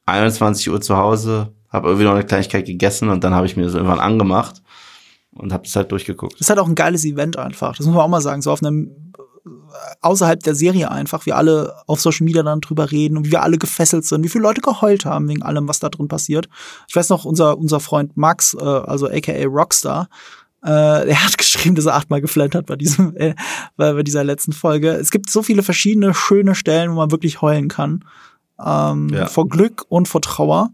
[0.08, 3.64] 21 Uhr zu Hause, habe irgendwie noch eine Kleinigkeit gegessen und dann habe ich mir
[3.64, 4.62] das irgendwann angemacht
[5.32, 6.34] und habe es halt durchgeguckt.
[6.34, 7.76] Das ist halt auch ein geiles Event einfach.
[7.76, 8.42] Das muss man auch mal sagen.
[8.42, 8.92] So auf einem
[10.02, 13.44] außerhalb der Serie einfach, wie alle auf Social Media dann drüber reden und wie wir
[13.44, 16.48] alle gefesselt sind, wie viele Leute geheult haben wegen allem, was da drin passiert.
[16.88, 20.10] Ich weiß noch, unser, unser Freund Max, äh, also aka Rockstar,
[20.64, 23.36] äh, er hat geschrieben, dass er achtmal geflennt hat bei diesem, äh,
[23.76, 24.92] bei dieser letzten Folge.
[24.92, 28.04] Es gibt so viele verschiedene schöne Stellen, wo man wirklich heulen kann.
[28.64, 29.28] Ähm, Ja.
[29.28, 30.72] Vor Glück und vor Trauer.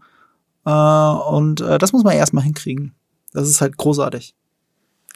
[0.66, 2.94] Äh, und äh, das muss man erstmal hinkriegen.
[3.34, 4.36] Das ist halt großartig.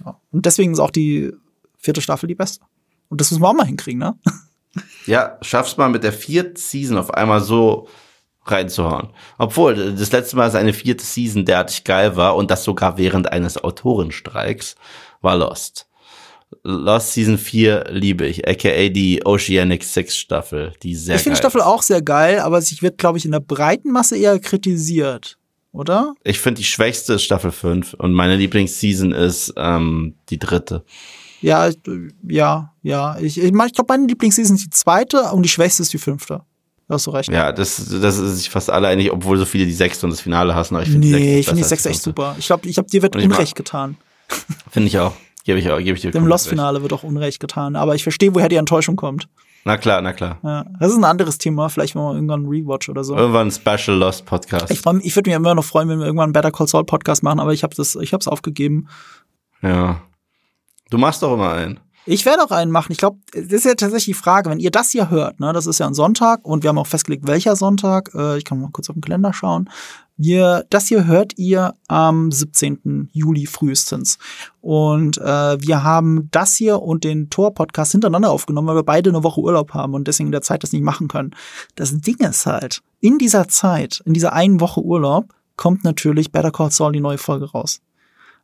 [0.04, 0.20] Ja.
[0.32, 1.34] Und deswegen ist auch die
[1.78, 2.66] vierte Staffel die beste.
[3.10, 4.18] Und das muss man auch mal hinkriegen, ne?
[5.08, 7.88] Ja, schaff's mal mit der vierten Season auf einmal so
[8.46, 9.10] reinzuhauen.
[9.40, 13.32] Obwohl, das letzte Mal, dass eine vierte Season derartig geil war und das sogar während
[13.32, 14.76] eines Autorenstreiks,
[15.22, 15.87] war Lost.
[16.64, 21.40] Lost Season 4 liebe ich, aka die Oceanic Six Staffel, die sehr ich finde die
[21.40, 21.68] Staffel ist.
[21.68, 25.38] auch sehr geil, aber sie wird, glaube ich, in der breiten Masse eher kritisiert.
[25.74, 26.16] Oder?
[26.24, 30.84] Ich finde die schwächste ist Staffel 5 und meine Lieblingsseason ist ähm, die dritte.
[31.42, 31.70] Ja,
[32.28, 33.18] ja, ja.
[33.20, 36.00] Ich, ich, mein, ich glaube, meine Lieblingsseason ist die zweite und die schwächste ist die
[36.00, 36.42] fünfte.
[36.88, 37.30] Da hast du recht.
[37.30, 40.22] Ja, das, das ist sich fast alle einig, obwohl so viele die sechste und das
[40.22, 40.76] Finale hassen.
[40.76, 42.36] Aber ich find die nee, sechste ich finde die sechste echt super.
[42.40, 43.98] Ich glaube, ich glaub, dir wird Unrecht getan.
[44.72, 45.14] Finde ich auch.
[45.48, 46.12] Gebe ich gebe ich dir.
[46.12, 46.28] Dem.
[46.28, 47.78] Lost-Finale wird auch Unrecht getan.
[47.78, 49.30] Aber ich verstehe, woher die Enttäuschung kommt.
[49.64, 50.40] Na klar, na klar.
[50.44, 51.70] Ja, das ist ein anderes Thema.
[51.70, 53.16] Vielleicht machen wir irgendwann einen Rewatch oder so.
[53.16, 54.70] Irgendwann ein Special Lost Podcast.
[54.70, 56.84] Ich, freu ich würde mich immer noch freuen, wenn wir irgendwann einen Better Call Saul
[56.84, 58.90] Podcast machen, aber ich habe das, ich habe es aufgegeben.
[59.62, 60.02] Ja.
[60.90, 61.80] Du machst doch immer einen.
[62.06, 62.92] Ich werde auch einen machen.
[62.92, 65.66] Ich glaube, das ist ja tatsächlich die Frage, wenn ihr das hier hört, ne, das
[65.66, 68.12] ist ja ein Sonntag und wir haben auch festgelegt, welcher Sonntag.
[68.16, 69.70] Äh, ich kann mal kurz auf den Kalender schauen.
[70.18, 73.10] Wir, das hier hört ihr am 17.
[73.14, 74.18] Juli frühestens.
[74.62, 79.24] Und äh, wir haben das hier und den Tor-Podcast hintereinander aufgenommen, weil wir beide eine
[79.24, 81.36] Woche Urlaub haben und deswegen in der Zeit das nicht machen können.
[81.76, 86.52] Das Ding ist halt, in dieser Zeit, in dieser einen Woche Urlaub, kommt natürlich Better
[86.52, 87.82] Call Saul die neue Folge raus.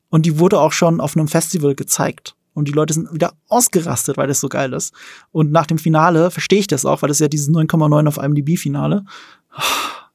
[0.09, 2.35] Und die wurde auch schon auf einem Festival gezeigt.
[2.53, 4.93] Und die Leute sind wieder ausgerastet, weil das so geil ist.
[5.31, 8.17] Und nach dem Finale verstehe ich das auch, weil das ist ja dieses 9,9 auf
[8.17, 9.05] IMDb-Finale.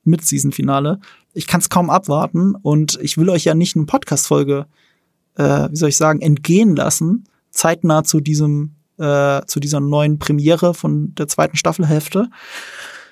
[0.09, 1.01] Mid-Season-Finale.
[1.35, 4.67] Ich kann es kaum abwarten und ich will euch ja nicht eine Podcast-Folge,
[5.37, 10.75] äh, wie soll ich sagen, entgehen lassen, zeitnah zu diesem, äh, zu dieser neuen Premiere
[10.75, 12.29] von der zweiten Staffelhälfte.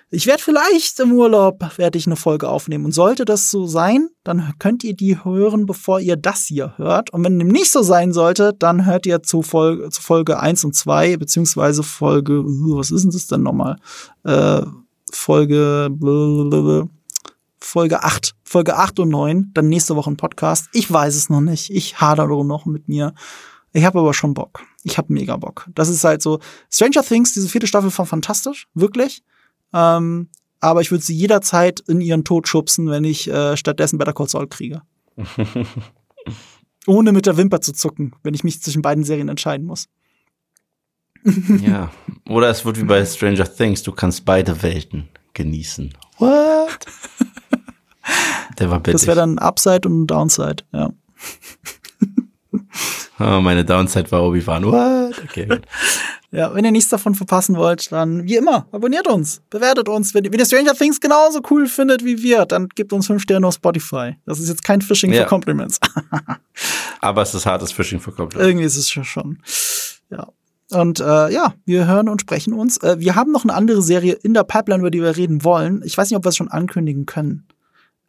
[0.09, 4.09] Ich werde vielleicht im Urlaub werde ich eine Folge aufnehmen und sollte das so sein,
[4.23, 7.11] dann könnt ihr die hören, bevor ihr das hier hört.
[7.11, 10.65] Und wenn dem nicht so sein sollte, dann hört ihr zu Folge, zu Folge 1
[10.65, 13.79] und 2, beziehungsweise Folge, was ist denn das denn nochmal?
[14.23, 14.63] Äh,
[15.17, 16.89] Folge, blablabla,
[17.59, 20.69] Folge 8, Folge 8 und 9, dann nächste Woche ein Podcast.
[20.73, 21.71] Ich weiß es noch nicht.
[21.71, 23.13] Ich hadere noch mit mir.
[23.73, 24.63] Ich habe aber schon Bock.
[24.85, 25.69] Ich habe mega Bock.
[25.75, 26.39] Das ist halt so.
[26.71, 29.25] Stranger Things, diese vierte Staffel war fantastisch, wirklich.
[29.73, 30.29] Ähm,
[30.61, 34.29] aber ich würde sie jederzeit in ihren Tod schubsen, wenn ich äh, stattdessen Better Call
[34.29, 34.83] Saul kriege.
[36.87, 39.89] Ohne mit der Wimper zu zucken, wenn ich mich zwischen beiden Serien entscheiden muss.
[41.67, 41.91] Ja.
[42.29, 45.93] Oder es wird wie bei Stranger Things, du kannst beide Welten genießen.
[46.19, 46.79] What?
[48.59, 49.01] Der war billig.
[49.01, 50.91] Das wäre dann ein Upside und ein Downside, ja.
[53.19, 54.65] Oh, meine Downside war Obi-Wan.
[54.67, 55.23] What?
[55.25, 55.63] Okay, gut.
[56.33, 60.13] Ja, wenn ihr nichts davon verpassen wollt, dann wie immer, abonniert uns, bewertet uns.
[60.13, 63.47] Wenn, wenn ihr Stranger Things genauso cool findet wie wir, dann gebt uns fünf Sterne
[63.47, 64.17] auf Spotify.
[64.27, 65.23] Das ist jetzt kein Phishing Ja.
[65.23, 65.81] für Compliments.
[67.01, 68.47] Aber es ist hartes Fishing für Compliments.
[68.49, 69.39] Irgendwie ist es schon.
[70.11, 70.29] Ja.
[70.73, 72.79] Und äh, ja, wir hören und sprechen uns.
[72.79, 75.83] Äh, wir haben noch eine andere Serie in der Pipeline, über die wir reden wollen.
[75.85, 77.47] Ich weiß nicht, ob wir es schon ankündigen können.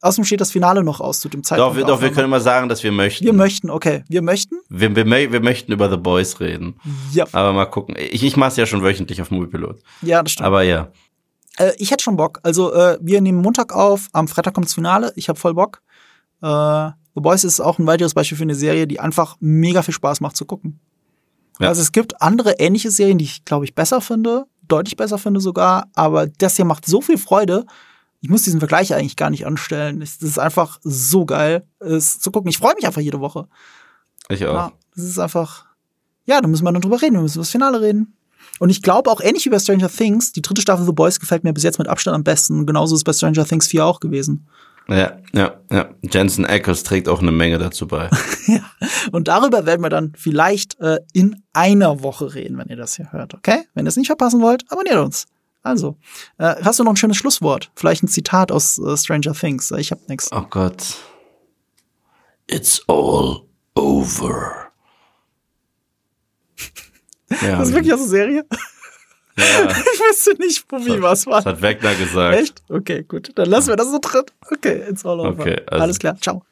[0.01, 1.76] Außerdem steht das Finale noch aus zu dem Doch, Zeitpunkt.
[1.76, 3.26] wir, der doch, wir können immer sagen, dass wir möchten.
[3.26, 4.58] wir möchten, okay, wir möchten.
[4.70, 6.76] wir, wir, wir möchten über The Boys reden.
[7.14, 7.95] Ja, Aber mal gucken.
[7.97, 9.80] Ich, ich mache es ja schon wöchentlich auf Moviepilot.
[10.01, 10.45] ja, das stimmt.
[10.45, 10.91] Aber ja.
[11.58, 12.39] Äh, ich hätte schon Bock.
[12.43, 15.14] Also, äh, wir nehmen Montag auf, am Freitag kommt das Finale.
[15.16, 15.82] Ich habe voll Bock.
[16.41, 19.95] Äh, The Boys ist auch ein weiteres Beispiel für eine Serie, die einfach mega viel
[19.95, 20.80] Spaß macht zu gucken.
[21.60, 21.70] Ja.
[21.70, 25.39] Also es gibt andere ähnliche Serien, die ich, glaube ich, besser finde, deutlich besser finde
[25.39, 27.66] sogar, aber das hier macht so viel Freude.
[28.22, 30.01] Ich muss diesen Vergleich eigentlich gar nicht anstellen.
[30.01, 32.49] Es ist einfach so geil, es zu gucken.
[32.49, 33.47] Ich freue mich einfach jede Woche.
[34.30, 34.53] Ich auch.
[34.53, 35.66] Ja, das ist einfach,
[36.26, 38.18] ja, da müssen wir noch drüber reden, wir müssen über das Finale reden.
[38.60, 41.43] Und ich glaube auch ähnlich wie bei Stranger Things, die dritte Staffel The Boys gefällt
[41.43, 42.66] mir bis jetzt mit Abstand am besten.
[42.66, 44.47] Genauso ist es bei Stranger Things 4 auch gewesen.
[44.90, 45.90] Ja, ja, ja.
[46.02, 48.10] Jensen Ackles trägt auch eine Menge dazu bei.
[48.48, 48.62] ja.
[49.12, 53.12] Und darüber werden wir dann vielleicht äh, in einer Woche reden, wenn ihr das hier
[53.12, 53.66] hört, okay?
[53.74, 55.26] Wenn ihr es nicht verpassen wollt, abonniert uns.
[55.62, 55.98] Also,
[56.38, 57.72] äh, hast du noch ein schönes Schlusswort?
[57.76, 59.72] Vielleicht ein Zitat aus äh, Stranger Things?
[59.72, 60.32] Ich hab nix.
[60.32, 60.96] Oh Gott.
[62.50, 63.42] It's all
[63.76, 64.72] over.
[67.42, 68.46] Ja, Das ist wirklich aus der Serie?
[69.38, 71.38] Ja, Ich wüsste nicht, wo wie was war.
[71.42, 72.38] das hat Wegner gesagt.
[72.38, 72.62] Echt?
[72.70, 73.32] Okay, gut.
[73.36, 74.24] Dann lassen wir das so drin.
[74.52, 75.42] Okay, it's all over.
[75.42, 76.18] Okay, also- Alles klar.
[76.20, 76.44] Ciao.